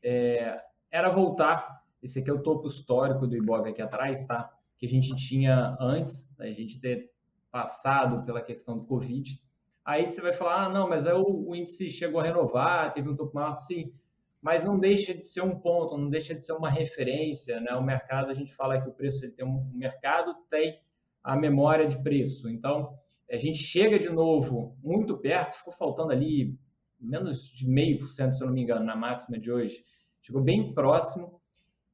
É, 0.00 0.60
era 0.88 1.10
voltar. 1.10 1.82
Esse 2.00 2.20
aqui 2.20 2.30
é 2.30 2.32
o 2.32 2.44
topo 2.44 2.68
histórico 2.68 3.26
do 3.26 3.36
Ibov 3.36 3.66
aqui 3.66 3.82
atrás, 3.82 4.24
tá? 4.24 4.48
Que 4.78 4.86
a 4.86 4.88
gente 4.88 5.16
tinha 5.16 5.76
antes, 5.80 6.32
a 6.38 6.46
gente 6.52 6.78
ter 6.78 7.10
passado 7.50 8.24
pela 8.24 8.40
questão 8.40 8.78
do 8.78 8.84
Covid. 8.84 9.41
Aí 9.84 10.06
você 10.06 10.20
vai 10.20 10.32
falar, 10.32 10.66
ah, 10.66 10.68
não, 10.68 10.88
mas 10.88 11.06
aí 11.06 11.14
o, 11.14 11.48
o 11.48 11.56
índice 11.56 11.90
chegou 11.90 12.20
a 12.20 12.24
renovar, 12.24 12.92
teve 12.92 13.08
um 13.08 13.16
topo 13.16 13.34
maior, 13.34 13.56
sim, 13.56 13.92
mas 14.40 14.64
não 14.64 14.78
deixa 14.78 15.14
de 15.14 15.26
ser 15.26 15.42
um 15.42 15.58
ponto, 15.58 15.96
não 15.96 16.08
deixa 16.08 16.34
de 16.34 16.44
ser 16.44 16.52
uma 16.52 16.68
referência, 16.68 17.60
né? 17.60 17.74
O 17.74 17.82
mercado, 17.82 18.30
a 18.30 18.34
gente 18.34 18.54
fala 18.54 18.80
que 18.80 18.88
o 18.88 18.92
preço 18.92 19.24
ele 19.24 19.32
tem 19.32 19.46
um, 19.46 19.58
o 19.58 19.76
mercado 19.76 20.34
tem 20.50 20.80
a 21.22 21.36
memória 21.36 21.86
de 21.86 22.02
preço. 22.02 22.48
Então, 22.48 22.98
a 23.30 23.36
gente 23.36 23.58
chega 23.58 23.98
de 23.98 24.10
novo 24.10 24.76
muito 24.82 25.16
perto, 25.16 25.58
ficou 25.58 25.72
faltando 25.72 26.12
ali 26.12 26.58
menos 27.00 27.48
de 27.48 27.68
meio 27.68 27.98
por 27.98 28.08
cento, 28.08 28.34
se 28.34 28.42
eu 28.42 28.48
não 28.48 28.54
me 28.54 28.62
engano, 28.62 28.84
na 28.84 28.96
máxima 28.96 29.38
de 29.38 29.50
hoje. 29.50 29.84
Chegou 30.20 30.42
bem 30.42 30.72
próximo 30.74 31.40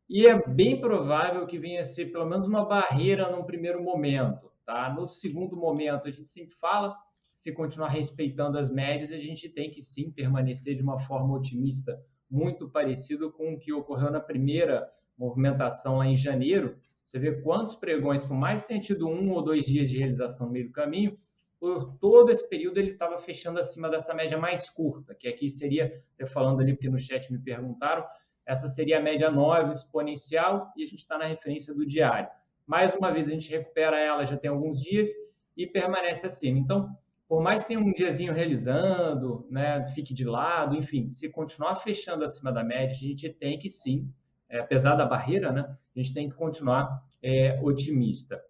e 0.08 0.26
é 0.26 0.46
bem 0.48 0.80
provável 0.80 1.46
que 1.46 1.58
venha 1.58 1.80
a 1.80 1.84
ser 1.84 2.06
pelo 2.06 2.26
menos 2.26 2.46
uma 2.46 2.64
barreira 2.64 3.30
num 3.30 3.44
primeiro 3.44 3.82
momento, 3.82 4.50
tá? 4.64 4.92
No 4.92 5.06
segundo 5.06 5.56
momento, 5.56 6.08
a 6.08 6.10
gente 6.10 6.30
sempre 6.30 6.56
fala 6.56 6.96
se 7.38 7.52
continuar 7.52 7.90
respeitando 7.90 8.58
as 8.58 8.68
médias, 8.68 9.12
a 9.12 9.16
gente 9.16 9.48
tem 9.48 9.70
que 9.70 9.80
sim 9.80 10.10
permanecer 10.10 10.74
de 10.74 10.82
uma 10.82 10.98
forma 10.98 11.36
otimista, 11.36 11.96
muito 12.28 12.68
parecido 12.68 13.30
com 13.30 13.54
o 13.54 13.58
que 13.60 13.72
ocorreu 13.72 14.10
na 14.10 14.18
primeira 14.18 14.90
movimentação 15.16 15.98
lá 15.98 16.06
em 16.08 16.16
janeiro. 16.16 16.76
Você 17.04 17.16
vê 17.16 17.40
quantos 17.40 17.76
pregões, 17.76 18.24
por 18.24 18.34
mais 18.34 18.62
que 18.62 18.68
tenha 18.68 18.80
tido 18.80 19.06
um 19.06 19.30
ou 19.30 19.40
dois 19.40 19.64
dias 19.64 19.88
de 19.88 19.98
realização 19.98 20.48
no 20.48 20.52
meio 20.52 20.66
do 20.66 20.72
caminho, 20.72 21.16
por 21.60 21.96
todo 22.00 22.32
esse 22.32 22.48
período 22.48 22.78
ele 22.78 22.90
estava 22.90 23.20
fechando 23.20 23.60
acima 23.60 23.88
dessa 23.88 24.12
média 24.12 24.36
mais 24.36 24.68
curta, 24.68 25.14
que 25.14 25.28
aqui 25.28 25.48
seria, 25.48 26.02
até 26.14 26.26
falando 26.26 26.60
ali, 26.60 26.74
porque 26.74 26.90
no 26.90 26.98
chat 26.98 27.32
me 27.32 27.38
perguntaram, 27.38 28.04
essa 28.44 28.66
seria 28.66 28.98
a 28.98 29.00
média 29.00 29.30
9 29.30 29.70
exponencial 29.70 30.72
e 30.76 30.82
a 30.82 30.86
gente 30.88 30.98
está 30.98 31.16
na 31.16 31.26
referência 31.26 31.72
do 31.72 31.86
diário. 31.86 32.28
Mais 32.66 32.92
uma 32.94 33.12
vez 33.12 33.28
a 33.28 33.32
gente 33.32 33.48
recupera 33.48 33.96
ela 33.96 34.24
já 34.24 34.36
tem 34.36 34.50
alguns 34.50 34.82
dias 34.82 35.08
e 35.56 35.68
permanece 35.68 36.26
acima. 36.26 36.58
Então, 36.58 36.98
por 37.28 37.42
mais 37.42 37.62
que 37.62 37.68
tenha 37.68 37.80
um 37.80 37.92
diazinho 37.92 38.32
realizando, 38.32 39.46
né, 39.50 39.86
fique 39.88 40.14
de 40.14 40.24
lado, 40.24 40.74
enfim, 40.74 41.10
se 41.10 41.28
continuar 41.28 41.76
fechando 41.76 42.24
acima 42.24 42.50
da 42.50 42.64
média, 42.64 42.96
a 42.96 42.98
gente 42.98 43.28
tem 43.28 43.58
que 43.58 43.68
sim, 43.68 44.10
é, 44.48 44.58
apesar 44.58 44.94
da 44.94 45.04
barreira, 45.04 45.52
né, 45.52 45.76
a 45.94 45.98
gente 45.98 46.14
tem 46.14 46.30
que 46.30 46.34
continuar 46.34 47.04
é, 47.22 47.60
otimista. 47.62 48.42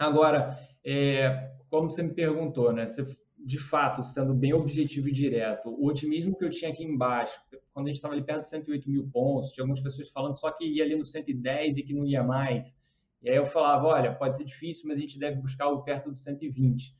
Agora, 0.00 0.58
é, 0.84 1.52
como 1.70 1.88
você 1.88 2.02
me 2.02 2.12
perguntou, 2.12 2.72
né, 2.72 2.88
você, 2.88 3.06
de 3.38 3.58
fato, 3.58 4.02
sendo 4.02 4.34
bem 4.34 4.52
objetivo 4.52 5.08
e 5.08 5.12
direto, 5.12 5.68
o 5.68 5.86
otimismo 5.86 6.36
que 6.36 6.44
eu 6.44 6.50
tinha 6.50 6.72
aqui 6.72 6.82
embaixo, 6.82 7.40
quando 7.72 7.86
a 7.86 7.88
gente 7.90 7.98
estava 7.98 8.14
ali 8.14 8.24
perto 8.24 8.40
de 8.40 8.48
108 8.48 8.90
mil 8.90 9.08
pontos, 9.12 9.52
tinha 9.52 9.62
algumas 9.62 9.80
pessoas 9.80 10.10
falando 10.10 10.34
só 10.34 10.50
que 10.50 10.64
ia 10.64 10.82
ali 10.82 10.96
no 10.96 11.04
110 11.04 11.76
e 11.76 11.82
que 11.84 11.94
não 11.94 12.04
ia 12.04 12.24
mais. 12.24 12.76
E 13.22 13.30
aí 13.30 13.36
eu 13.36 13.46
falava, 13.46 13.86
olha, 13.86 14.12
pode 14.12 14.36
ser 14.36 14.44
difícil, 14.44 14.88
mas 14.88 14.98
a 14.98 15.00
gente 15.00 15.20
deve 15.20 15.40
buscar 15.40 15.66
algo 15.66 15.84
perto 15.84 16.10
do 16.10 16.16
120. 16.16 16.97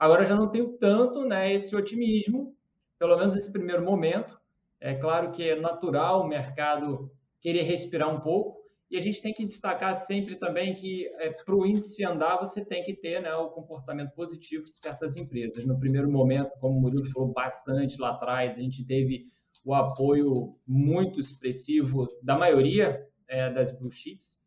Agora 0.00 0.24
já 0.24 0.34
não 0.34 0.48
tenho 0.48 0.78
tanto 0.78 1.26
né, 1.26 1.52
esse 1.52 1.76
otimismo, 1.76 2.56
pelo 2.98 3.18
menos 3.18 3.34
nesse 3.34 3.52
primeiro 3.52 3.84
momento. 3.84 4.40
É 4.80 4.94
claro 4.94 5.30
que 5.30 5.46
é 5.46 5.60
natural 5.60 6.22
o 6.22 6.26
mercado 6.26 7.12
querer 7.38 7.64
respirar 7.64 8.08
um 8.08 8.18
pouco, 8.18 8.60
e 8.90 8.96
a 8.96 9.00
gente 9.00 9.22
tem 9.22 9.32
que 9.32 9.46
destacar 9.46 9.94
sempre 9.94 10.36
também 10.36 10.74
que 10.74 11.06
é, 11.18 11.30
para 11.30 11.54
o 11.54 11.64
índice 11.64 12.04
andar, 12.04 12.38
você 12.38 12.64
tem 12.64 12.82
que 12.82 12.94
ter 12.94 13.20
né, 13.22 13.32
o 13.34 13.50
comportamento 13.50 14.10
positivo 14.14 14.64
de 14.64 14.76
certas 14.76 15.16
empresas. 15.16 15.64
No 15.64 15.78
primeiro 15.78 16.10
momento, 16.10 16.50
como 16.58 16.76
o 16.76 16.80
Murilo 16.80 17.08
falou 17.12 17.32
bastante 17.32 18.00
lá 18.00 18.10
atrás, 18.10 18.58
a 18.58 18.60
gente 18.60 18.84
teve 18.84 19.28
o 19.64 19.74
apoio 19.74 20.56
muito 20.66 21.20
expressivo 21.20 22.08
da 22.22 22.36
maioria 22.36 23.06
é, 23.28 23.52
das 23.52 23.70
blue 23.70 23.90
chips. 23.90 24.40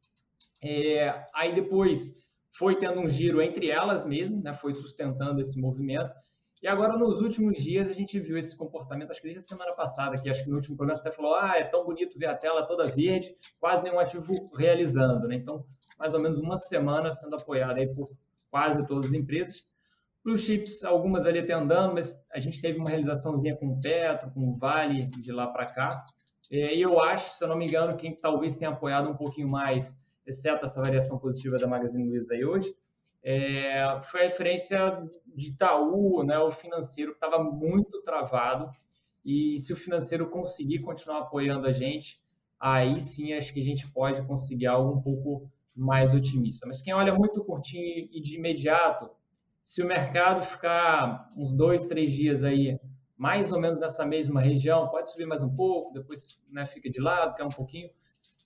É, 0.61 1.25
aí 1.33 1.55
depois 1.55 2.13
foi 2.57 2.77
tendo 2.77 2.99
um 2.99 3.07
giro 3.07 3.41
entre 3.41 3.69
elas 3.69 4.05
mesmo, 4.05 4.41
né? 4.41 4.53
foi 4.53 4.73
sustentando 4.73 5.41
esse 5.41 5.59
movimento. 5.59 6.13
E 6.61 6.67
agora, 6.67 6.97
nos 6.97 7.19
últimos 7.19 7.57
dias, 7.57 7.89
a 7.89 7.93
gente 7.93 8.17
viu 8.19 8.37
esse 8.37 8.55
comportamento, 8.55 9.11
acho 9.11 9.19
que 9.21 9.27
desde 9.27 9.43
a 9.43 9.57
semana 9.57 9.75
passada, 9.75 10.17
que 10.17 10.29
acho 10.29 10.45
que 10.45 10.49
no 10.49 10.55
último 10.55 10.77
programa 10.77 10.97
você 10.97 11.07
até 11.07 11.15
falou, 11.15 11.35
ah, 11.35 11.57
é 11.57 11.65
tão 11.65 11.83
bonito 11.83 12.17
ver 12.17 12.27
a 12.27 12.37
tela 12.37 12.65
toda 12.65 12.85
verde, 12.85 13.35
quase 13.59 13.83
nenhum 13.83 13.99
ativo 13.99 14.31
realizando, 14.55 15.27
né? 15.27 15.35
Então, 15.35 15.65
mais 15.99 16.13
ou 16.13 16.21
menos 16.21 16.37
uma 16.37 16.57
semana 16.59 17.11
sendo 17.11 17.35
apoiada 17.35 17.81
aí 17.81 17.93
por 17.93 18.09
quase 18.49 18.85
todas 18.87 19.07
as 19.07 19.13
empresas. 19.13 19.65
Blue 20.23 20.37
chips, 20.37 20.85
algumas 20.85 21.25
ali 21.25 21.39
até 21.39 21.51
andando, 21.51 21.95
mas 21.95 22.17
a 22.31 22.39
gente 22.39 22.61
teve 22.61 22.79
uma 22.79 22.89
realizaçãozinha 22.89 23.57
com 23.57 23.67
o 23.67 23.79
Petro, 23.81 24.31
com 24.31 24.39
o 24.51 24.57
Vale, 24.57 25.09
de 25.09 25.33
lá 25.33 25.47
para 25.47 25.65
cá. 25.65 26.05
E 26.49 26.81
eu 26.81 26.97
acho, 27.01 27.35
se 27.35 27.43
eu 27.43 27.49
não 27.49 27.57
me 27.57 27.65
engano, 27.65 27.97
quem 27.97 28.15
talvez 28.15 28.55
tenha 28.55 28.71
apoiado 28.71 29.09
um 29.09 29.17
pouquinho 29.17 29.51
mais 29.51 29.99
exceto 30.25 30.65
essa 30.65 30.81
variação 30.81 31.17
positiva 31.17 31.57
da 31.57 31.67
Magazine 31.67 32.07
Luiza 32.07 32.33
aí 32.33 32.45
hoje, 32.45 32.75
é, 33.23 34.01
foi 34.11 34.21
a 34.21 34.29
referência 34.29 35.07
de 35.33 35.51
Itaú, 35.51 36.23
né, 36.23 36.37
o 36.39 36.51
financeiro 36.51 37.11
que 37.11 37.25
estava 37.25 37.41
muito 37.41 38.01
travado, 38.01 38.69
e 39.25 39.57
se 39.59 39.71
o 39.71 39.77
financeiro 39.77 40.29
conseguir 40.29 40.79
continuar 40.79 41.19
apoiando 41.19 41.65
a 41.65 41.71
gente, 41.71 42.21
aí 42.59 43.01
sim 43.01 43.33
acho 43.33 43.53
que 43.53 43.61
a 43.61 43.63
gente 43.63 43.89
pode 43.91 44.21
conseguir 44.27 44.67
algo 44.67 44.97
um 44.97 45.01
pouco 45.01 45.49
mais 45.75 46.13
otimista. 46.13 46.67
Mas 46.67 46.81
quem 46.81 46.93
olha 46.93 47.13
muito 47.13 47.43
curtinho 47.43 48.09
e 48.11 48.21
de 48.21 48.35
imediato, 48.35 49.09
se 49.63 49.81
o 49.81 49.87
mercado 49.87 50.43
ficar 50.45 51.29
uns 51.37 51.53
dois, 51.53 51.87
três 51.87 52.11
dias 52.11 52.43
aí, 52.43 52.77
mais 53.17 53.51
ou 53.53 53.61
menos 53.61 53.79
nessa 53.79 54.05
mesma 54.05 54.41
região, 54.41 54.89
pode 54.89 55.09
subir 55.09 55.25
mais 55.25 55.41
um 55.41 55.55
pouco, 55.55 55.93
depois 55.93 56.41
né, 56.51 56.65
fica 56.65 56.89
de 56.89 56.99
lado, 56.99 57.35
quer 57.35 57.45
um 57.45 57.55
pouquinho, 57.55 57.89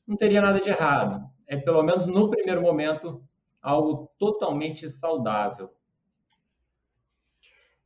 não 0.07 0.15
teria 0.15 0.41
nada 0.41 0.59
de 0.59 0.69
errado. 0.69 1.27
É, 1.47 1.55
pelo 1.57 1.81
menos 1.81 2.07
no 2.07 2.29
primeiro 2.29 2.61
momento, 2.61 3.23
algo 3.61 4.11
totalmente 4.19 4.89
saudável. 4.89 5.71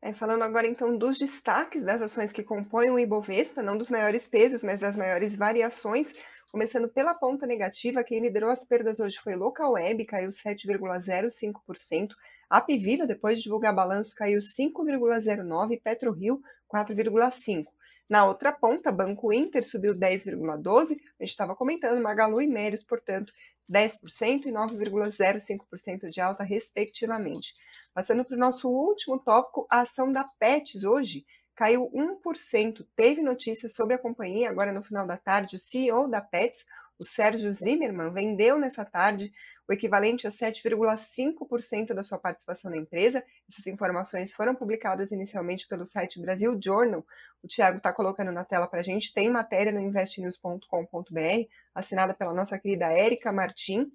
É, 0.02 0.12
falando 0.14 0.42
agora 0.42 0.68
então 0.68 0.98
dos 0.98 1.20
destaques 1.20 1.84
das 1.84 2.02
ações 2.02 2.34
que 2.34 2.42
compõem 2.42 2.90
o 2.90 2.98
Ibovespa, 2.98 3.62
não 3.62 3.78
dos 3.78 3.92
maiores 3.92 4.28
pesos, 4.28 4.64
mas 4.64 4.80
das 4.80 4.96
maiores 4.96 5.36
variações, 5.36 6.12
começando 6.52 6.90
pela 6.90 7.14
ponta 7.14 7.46
negativa, 7.46 8.04
quem 8.04 8.20
liderou 8.20 8.50
as 8.50 8.66
perdas 8.66 9.00
hoje 9.00 9.18
foi 9.18 9.36
Local 9.36 9.74
Web, 9.74 10.04
caiu 10.06 10.32
7,05%, 10.32 12.16
a 12.50 12.60
Pivida, 12.60 13.06
depois 13.06 13.38
de 13.38 13.44
divulgar 13.44 13.76
balanço, 13.76 14.16
caiu 14.16 14.40
5,09%, 14.40 15.72
e 15.72 15.80
PetroRio 15.80 16.42
4,5%. 16.68 17.68
Na 18.12 18.26
outra 18.26 18.52
ponta, 18.52 18.92
Banco 18.92 19.32
Inter 19.32 19.64
subiu 19.64 19.98
10,12%, 19.98 21.00
a 21.18 21.24
gente 21.24 21.30
estava 21.30 21.56
comentando, 21.56 22.02
Magalu 22.02 22.42
e 22.42 22.48
Mérios, 22.48 22.84
portanto, 22.84 23.32
10% 23.72 24.48
e 24.48 24.52
9,05% 24.52 26.10
de 26.12 26.20
alta, 26.20 26.44
respectivamente. 26.44 27.54
Passando 27.94 28.26
para 28.26 28.36
o 28.36 28.40
nosso 28.40 28.68
último 28.68 29.18
tópico, 29.18 29.66
a 29.72 29.80
ação 29.80 30.12
da 30.12 30.26
Pets 30.38 30.84
hoje 30.84 31.26
caiu 31.56 31.90
1%. 31.94 32.86
Teve 32.98 33.22
notícia 33.22 33.70
sobre 33.70 33.96
a 33.96 33.98
companhia 33.98 34.50
agora 34.50 34.74
no 34.74 34.84
final 34.84 35.08
da 35.08 35.16
tarde. 35.16 35.56
O 35.56 35.60
CEO 35.60 36.10
da 36.10 36.20
Pets, 36.20 36.66
o 37.00 37.06
Sérgio 37.06 37.54
Zimmermann, 37.54 38.12
vendeu 38.12 38.60
nessa 38.60 38.84
tarde 38.84 39.32
o 39.72 39.74
equivalente 39.74 40.28
a 40.28 40.30
7,5% 40.30 41.94
da 41.94 42.04
sua 42.04 42.20
participação 42.20 42.70
na 42.70 42.76
empresa. 42.76 43.24
Essas 43.50 43.66
informações 43.68 44.34
foram 44.34 44.54
publicadas 44.54 45.12
inicialmente 45.12 45.66
pelo 45.66 45.86
site 45.86 46.20
Brasil 46.20 46.60
Journal. 46.62 47.06
O 47.42 47.48
Tiago 47.48 47.78
está 47.78 47.94
colocando 47.94 48.34
na 48.34 48.44
tela 48.44 48.68
para 48.68 48.82
a 48.82 48.84
gente. 48.84 49.14
Tem 49.14 49.30
matéria 49.30 49.72
no 49.72 49.80
investnews.com.br, 49.80 51.48
assinada 51.74 52.14
pela 52.14 52.34
nossa 52.34 52.60
querida 52.60 52.88
Érica 52.88 53.32
Martim. 53.32 53.90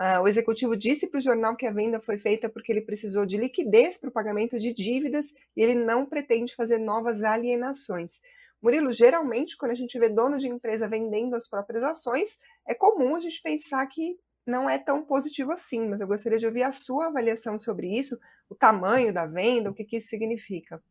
Uh, 0.00 0.22
o 0.22 0.28
executivo 0.28 0.76
disse 0.76 1.08
para 1.08 1.18
o 1.18 1.20
jornal 1.20 1.56
que 1.56 1.66
a 1.66 1.72
venda 1.72 2.00
foi 2.00 2.16
feita 2.16 2.48
porque 2.48 2.70
ele 2.70 2.82
precisou 2.82 3.26
de 3.26 3.36
liquidez 3.36 3.98
para 3.98 4.10
o 4.10 4.12
pagamento 4.12 4.56
de 4.56 4.72
dívidas 4.72 5.34
e 5.56 5.60
ele 5.60 5.74
não 5.74 6.06
pretende 6.06 6.54
fazer 6.54 6.78
novas 6.78 7.24
alienações. 7.24 8.20
Murilo, 8.62 8.92
geralmente, 8.92 9.56
quando 9.56 9.72
a 9.72 9.74
gente 9.74 9.98
vê 9.98 10.08
dono 10.08 10.38
de 10.38 10.46
empresa 10.46 10.88
vendendo 10.88 11.34
as 11.34 11.48
próprias 11.48 11.82
ações, 11.82 12.38
é 12.68 12.74
comum 12.74 13.16
a 13.16 13.20
gente 13.20 13.42
pensar 13.42 13.84
que 13.88 14.16
não 14.48 14.68
é 14.68 14.78
tão 14.78 15.04
positivo 15.04 15.52
assim, 15.52 15.86
mas 15.88 16.00
eu 16.00 16.06
gostaria 16.06 16.38
de 16.38 16.46
ouvir 16.46 16.62
a 16.62 16.72
sua 16.72 17.08
avaliação 17.08 17.58
sobre 17.58 17.86
isso, 17.86 18.18
o 18.48 18.54
tamanho 18.54 19.12
da 19.12 19.26
venda, 19.26 19.70
o 19.70 19.74
que, 19.74 19.84
que 19.84 19.98
isso 19.98 20.08
significa. 20.08 20.82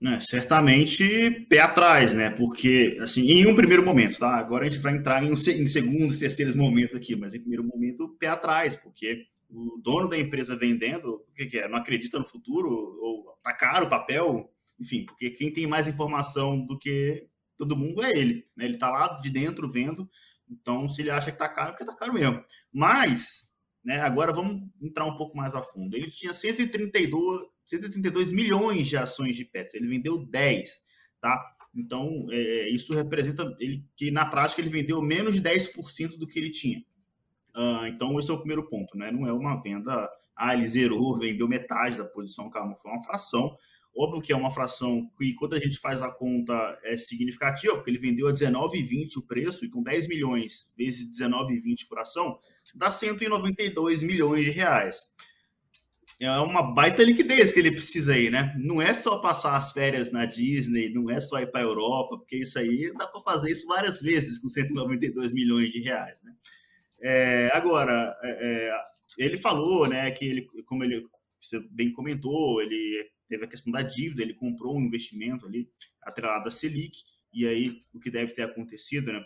É, 0.00 0.20
certamente 0.20 1.46
pé 1.48 1.58
atrás, 1.58 2.12
né? 2.12 2.30
Porque, 2.30 2.96
assim, 3.00 3.22
em 3.22 3.46
um 3.48 3.56
primeiro 3.56 3.84
momento, 3.84 4.18
tá? 4.18 4.36
Agora 4.36 4.64
a 4.64 4.70
gente 4.70 4.80
vai 4.80 4.94
entrar 4.94 5.24
em, 5.24 5.32
um, 5.32 5.34
em 5.34 5.66
segundos, 5.66 6.18
terceiros 6.18 6.54
momentos 6.54 6.94
aqui, 6.94 7.16
mas 7.16 7.34
em 7.34 7.40
primeiro 7.40 7.64
momento, 7.64 8.16
pé 8.20 8.28
atrás, 8.28 8.76
porque 8.76 9.26
o 9.50 9.80
dono 9.82 10.08
da 10.08 10.18
empresa 10.18 10.54
vendendo, 10.54 11.24
o 11.28 11.34
que, 11.34 11.46
que, 11.46 11.58
é? 11.58 11.66
Não 11.66 11.78
acredita 11.78 12.18
no 12.18 12.24
futuro? 12.24 12.68
Ou 12.68 13.36
tá 13.42 13.52
caro 13.54 13.86
o 13.86 13.90
papel? 13.90 14.52
Enfim, 14.78 15.04
porque 15.04 15.30
quem 15.30 15.52
tem 15.52 15.66
mais 15.66 15.88
informação 15.88 16.64
do 16.64 16.78
que 16.78 17.26
todo 17.56 17.76
mundo 17.76 18.04
é 18.04 18.16
ele. 18.16 18.46
Né? 18.56 18.66
Ele 18.66 18.78
tá 18.78 18.90
lá 18.90 19.18
de 19.20 19.30
dentro 19.30 19.68
vendo. 19.68 20.08
Então, 20.50 20.88
se 20.88 21.02
ele 21.02 21.10
acha 21.10 21.30
que 21.30 21.38
tá 21.38 21.48
caro, 21.48 21.68
é 21.68 21.72
porque 21.72 21.84
tá 21.84 21.94
caro 21.94 22.12
mesmo. 22.12 22.42
Mas, 22.72 23.48
né, 23.84 24.00
agora 24.00 24.32
vamos 24.32 24.68
entrar 24.80 25.04
um 25.04 25.16
pouco 25.16 25.36
mais 25.36 25.54
a 25.54 25.62
fundo. 25.62 25.96
Ele 25.96 26.10
tinha 26.10 26.32
132, 26.32 27.46
132 27.64 28.32
milhões 28.32 28.86
de 28.86 28.96
ações 28.96 29.36
de 29.36 29.44
Pets. 29.44 29.74
Ele 29.74 29.88
vendeu 29.88 30.24
10, 30.24 30.82
tá? 31.20 31.38
Então, 31.74 32.26
é, 32.30 32.68
isso 32.70 32.92
representa 32.92 33.54
ele, 33.60 33.84
que 33.96 34.10
na 34.10 34.26
prática 34.26 34.60
ele 34.60 34.70
vendeu 34.70 35.00
menos 35.02 35.34
de 35.34 35.42
10% 35.42 36.16
do 36.16 36.26
que 36.26 36.38
ele 36.38 36.50
tinha. 36.50 36.82
Uh, 37.54 37.86
então, 37.86 38.18
esse 38.18 38.30
é 38.30 38.34
o 38.34 38.38
primeiro 38.38 38.68
ponto, 38.68 38.96
né? 38.96 39.10
Não 39.10 39.26
é 39.26 39.32
uma 39.32 39.60
venda, 39.60 40.08
ah, 40.36 40.54
ele 40.54 40.66
zerou, 40.66 41.18
vendeu 41.18 41.48
metade 41.48 41.98
da 41.98 42.04
posição, 42.04 42.50
calma, 42.50 42.76
foi 42.76 42.90
uma 42.90 43.02
fração. 43.02 43.56
Óbvio 44.00 44.22
que 44.22 44.32
é 44.32 44.36
uma 44.36 44.52
fração 44.52 45.10
que, 45.18 45.34
quando 45.34 45.54
a 45.54 45.58
gente 45.58 45.76
faz 45.76 46.00
a 46.00 46.08
conta, 46.08 46.78
é 46.84 46.96
significativa, 46.96 47.74
porque 47.74 47.90
ele 47.90 47.98
vendeu 47.98 48.28
a 48.28 48.32
19,20 48.32 49.16
o 49.16 49.22
preço, 49.22 49.66
então 49.66 49.82
10 49.82 50.06
milhões 50.06 50.68
vezes 50.78 51.10
19,20 51.18 51.88
por 51.88 51.98
ação, 51.98 52.38
dá 52.76 52.92
192 52.92 54.00
milhões 54.04 54.44
de 54.44 54.52
reais. 54.52 55.04
É 56.20 56.30
uma 56.38 56.62
baita 56.62 57.02
liquidez 57.02 57.50
que 57.50 57.58
ele 57.58 57.72
precisa 57.72 58.12
aí, 58.12 58.30
né? 58.30 58.54
Não 58.56 58.80
é 58.80 58.94
só 58.94 59.18
passar 59.18 59.56
as 59.56 59.72
férias 59.72 60.12
na 60.12 60.24
Disney, 60.26 60.92
não 60.92 61.10
é 61.10 61.20
só 61.20 61.40
ir 61.40 61.50
para 61.50 61.60
a 61.60 61.64
Europa, 61.64 62.18
porque 62.18 62.36
isso 62.36 62.56
aí 62.56 62.92
dá 62.96 63.08
para 63.08 63.20
fazer 63.20 63.50
isso 63.50 63.66
várias 63.66 64.00
vezes 64.00 64.38
com 64.38 64.48
192 64.48 65.32
milhões 65.32 65.72
de 65.72 65.80
reais, 65.80 66.22
né? 66.22 66.32
É, 67.00 67.50
agora, 67.52 68.16
é, 68.22 68.30
é, 68.30 68.80
ele 69.18 69.36
falou, 69.36 69.88
né, 69.88 70.08
que 70.12 70.24
ele, 70.24 70.46
como 70.66 70.84
ele 70.84 71.04
você 71.40 71.60
bem 71.70 71.92
comentou, 71.92 72.62
ele 72.62 73.08
teve 73.28 73.44
a 73.44 73.48
questão 73.48 73.72
da 73.72 73.82
dívida, 73.82 74.22
ele 74.22 74.34
comprou 74.34 74.76
um 74.76 74.82
investimento 74.82 75.46
ali 75.46 75.70
atrelado 76.02 76.48
à 76.48 76.50
Selic, 76.50 76.98
e 77.32 77.46
aí 77.46 77.78
o 77.92 78.00
que 78.00 78.10
deve 78.10 78.32
ter 78.32 78.42
acontecido, 78.42 79.12
né? 79.12 79.24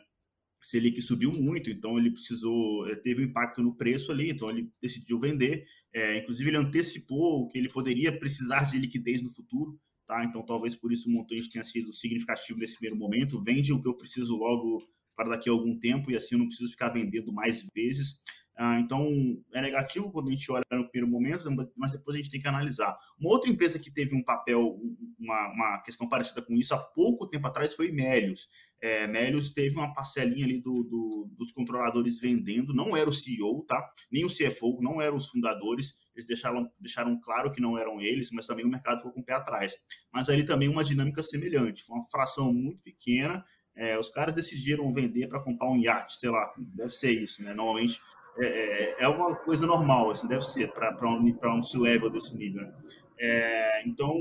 Selic 0.63 1.03
subiu 1.03 1.33
muito, 1.33 1.71
então 1.71 1.99
ele 1.99 2.11
precisou, 2.11 2.89
eh, 2.89 2.95
teve 2.95 3.23
um 3.23 3.27
impacto 3.27 3.63
no 3.63 3.75
preço 3.75 4.13
ali, 4.13 4.31
então 4.31 4.49
ele 4.49 4.71
decidiu 4.81 5.19
vender. 5.19 5.67
É, 5.93 6.19
inclusive, 6.19 6.51
ele 6.51 6.57
antecipou 6.57 7.49
que 7.49 7.59
ele 7.59 7.69
poderia 7.69 8.17
precisar 8.17 8.71
de 8.71 8.79
liquidez 8.79 9.21
no 9.21 9.29
futuro, 9.29 9.79
tá? 10.07 10.25
Então, 10.25 10.45
talvez 10.45 10.77
por 10.77 10.93
isso 10.93 11.09
o 11.09 11.13
montante 11.13 11.51
tenha 11.51 11.65
sido 11.65 11.93
significativo 11.93 12.59
nesse 12.59 12.75
primeiro 12.75 12.97
momento. 12.97 13.43
Vende 13.43 13.73
o 13.73 13.81
que 13.81 13.89
eu 13.89 13.95
preciso 13.95 14.37
logo 14.37 14.79
para 15.17 15.31
daqui 15.31 15.49
a 15.49 15.53
algum 15.53 15.79
tempo 15.79 16.11
e 16.11 16.17
assim 16.17 16.35
eu 16.35 16.39
não 16.39 16.47
preciso 16.47 16.71
ficar 16.71 16.91
vendendo 16.91 17.33
mais 17.33 17.67
vezes. 17.75 18.21
Ah, 18.65 18.79
então, 18.79 19.05
é 19.53 19.61
negativo 19.61 20.13
quando 20.13 20.29
a 20.29 20.31
gente 20.31 20.49
olha 20.53 20.63
no 20.71 20.89
primeiro 20.89 21.11
momento, 21.11 21.45
mas 21.77 21.91
depois 21.91 22.15
a 22.15 22.19
gente 22.19 22.31
tem 22.31 22.41
que 22.41 22.47
analisar. 22.47 22.97
Uma 23.19 23.31
outra 23.31 23.51
empresa 23.51 23.77
que 23.77 23.91
teve 23.91 24.15
um 24.15 24.23
papel, 24.23 24.79
uma, 25.19 25.49
uma 25.49 25.79
questão 25.83 26.09
parecida 26.09 26.41
com 26.41 26.55
isso 26.55 26.73
há 26.73 26.79
pouco 26.79 27.27
tempo 27.27 27.45
atrás 27.45 27.75
foi 27.75 27.91
Melius. 27.91 28.49
É, 28.81 29.09
Melius 29.09 29.51
teve 29.51 29.75
uma 29.75 29.93
parcelinha 29.93 30.45
ali 30.45 30.61
do, 30.61 30.73
do, 30.85 31.29
dos 31.37 31.51
controladores 31.51 32.21
vendendo, 32.21 32.73
não 32.73 32.97
era 32.97 33.11
o 33.11 33.13
CEO, 33.13 33.65
tá? 33.67 33.85
Nem 34.13 34.25
o 34.25 34.29
CFO, 34.29 34.79
não 34.81 35.03
eram 35.03 35.17
os 35.17 35.27
fundadores. 35.27 35.95
Eles 36.15 36.25
deixaram, 36.29 36.71
deixaram 36.79 37.19
claro 37.21 37.51
que 37.51 37.61
não 37.61 37.77
eram 37.77 38.01
eles, 38.01 38.31
mas 38.31 38.47
também 38.47 38.65
o 38.65 38.69
mercado 38.69 38.99
ficou 38.99 39.13
com 39.13 39.23
o 39.23 39.25
pé 39.25 39.33
atrás. 39.33 39.75
Mas 40.13 40.29
ali 40.29 40.47
também 40.47 40.69
uma 40.69 40.85
dinâmica 40.85 41.21
semelhante. 41.21 41.83
Foi 41.83 41.97
uma 41.97 42.09
fração 42.09 42.53
muito 42.53 42.81
pequena. 42.81 43.45
É, 43.75 43.99
os 43.99 44.09
caras 44.09 44.37
decidiram 44.37 44.93
vender 44.95 45.27
para 45.27 45.43
comprar 45.43 45.69
um 45.69 45.79
iate, 45.79 46.21
sei 46.21 46.31
lá, 46.31 46.53
deve 46.77 46.95
ser 46.95 47.11
isso, 47.11 47.43
né? 47.43 47.55
Normalmente 47.55 47.99
é, 48.39 48.47
é, 48.47 48.97
é 49.01 49.09
uma 49.09 49.35
coisa 49.37 49.67
normal, 49.67 50.11
assim, 50.11 50.27
deve 50.27 50.45
ser 50.45 50.73
para 50.73 51.09
um, 51.09 51.39
um 51.59 51.63
C-level 51.63 52.11
desse 52.11 52.35
nível. 52.37 52.63
Né? 52.63 52.75
É, 53.19 53.83
então, 53.87 54.13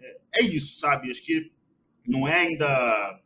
é, 0.00 0.18
é 0.40 0.44
isso, 0.44 0.78
sabe? 0.78 1.10
Acho 1.10 1.24
que 1.24 1.50
não 2.06 2.26
é 2.26 2.40
ainda 2.40 3.20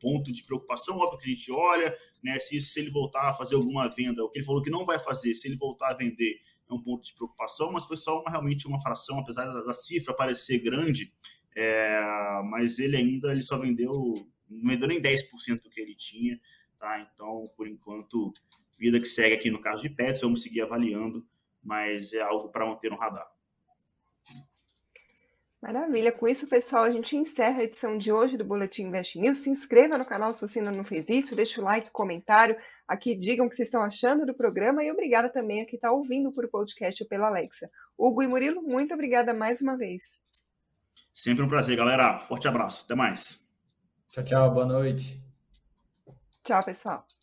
ponto 0.00 0.32
de 0.32 0.44
preocupação, 0.44 0.96
óbvio 0.96 1.18
que 1.18 1.26
a 1.26 1.34
gente 1.34 1.50
olha, 1.50 1.96
né? 2.22 2.38
Se, 2.38 2.60
se 2.60 2.78
ele 2.78 2.90
voltar 2.90 3.30
a 3.30 3.34
fazer 3.34 3.56
alguma 3.56 3.88
venda, 3.88 4.24
o 4.24 4.30
que 4.30 4.38
ele 4.38 4.46
falou 4.46 4.62
que 4.62 4.70
não 4.70 4.86
vai 4.86 4.98
fazer, 4.98 5.34
se 5.34 5.48
ele 5.48 5.56
voltar 5.56 5.90
a 5.90 5.96
vender, 5.96 6.40
é 6.70 6.74
um 6.74 6.80
ponto 6.80 7.04
de 7.04 7.14
preocupação, 7.14 7.72
mas 7.72 7.86
foi 7.86 7.96
só 7.96 8.20
uma, 8.20 8.30
realmente 8.30 8.66
uma 8.66 8.80
fração, 8.80 9.18
apesar 9.18 9.46
da, 9.46 9.62
da 9.62 9.74
cifra 9.74 10.14
parecer 10.14 10.58
grande, 10.58 11.12
é, 11.56 12.00
mas 12.44 12.78
ele 12.78 12.96
ainda 12.96 13.32
ele 13.32 13.42
só 13.42 13.58
vendeu, 13.58 13.90
não 14.48 14.70
vendeu 14.70 14.86
nem 14.86 15.00
10% 15.00 15.62
do 15.62 15.70
que 15.70 15.80
ele 15.80 15.94
tinha, 15.94 16.38
tá? 16.78 17.00
Então, 17.00 17.50
por 17.56 17.66
enquanto, 17.66 18.32
vida 18.78 18.98
que 18.98 19.06
segue 19.06 19.34
aqui 19.34 19.50
no 19.50 19.60
caso 19.60 19.82
de 19.82 19.90
Pets, 19.90 20.22
vamos 20.22 20.42
seguir 20.42 20.62
avaliando, 20.62 21.26
mas 21.62 22.12
é 22.12 22.20
algo 22.20 22.48
para 22.50 22.66
manter 22.66 22.90
no 22.90 22.96
radar. 22.96 23.28
Maravilha. 25.60 26.12
Com 26.12 26.28
isso, 26.28 26.46
pessoal, 26.46 26.84
a 26.84 26.90
gente 26.90 27.16
encerra 27.16 27.60
a 27.60 27.64
edição 27.64 27.98
de 27.98 28.12
hoje 28.12 28.38
do 28.38 28.44
Boletim 28.44 28.84
Invest 28.84 29.18
News. 29.18 29.40
Se 29.40 29.50
inscreva 29.50 29.98
no 29.98 30.04
canal 30.04 30.32
se 30.32 30.40
você 30.40 30.60
ainda 30.60 30.70
não 30.70 30.84
fez 30.84 31.08
isso, 31.08 31.34
deixe 31.34 31.60
o 31.60 31.64
like, 31.64 31.90
comentário, 31.90 32.56
aqui 32.86 33.16
digam 33.16 33.46
o 33.46 33.50
que 33.50 33.56
vocês 33.56 33.66
estão 33.66 33.82
achando 33.82 34.24
do 34.24 34.34
programa 34.34 34.84
e 34.84 34.90
obrigada 34.90 35.28
também 35.28 35.62
a 35.62 35.66
quem 35.66 35.74
está 35.74 35.90
ouvindo 35.90 36.32
por 36.32 36.48
podcast 36.48 37.02
ou 37.02 37.08
pela 37.08 37.26
Alexa. 37.26 37.68
Hugo 37.98 38.22
e 38.22 38.28
Murilo, 38.28 38.62
muito 38.62 38.94
obrigada 38.94 39.34
mais 39.34 39.60
uma 39.60 39.76
vez. 39.76 40.16
Sempre 41.12 41.42
um 41.42 41.48
prazer, 41.48 41.76
galera. 41.76 42.20
Forte 42.20 42.46
abraço. 42.46 42.84
Até 42.84 42.94
mais. 42.94 43.40
Tchau, 44.12 44.24
tchau. 44.24 44.54
Boa 44.54 44.66
noite. 44.66 45.20
Tchau, 46.44 46.64
pessoal. 46.64 47.17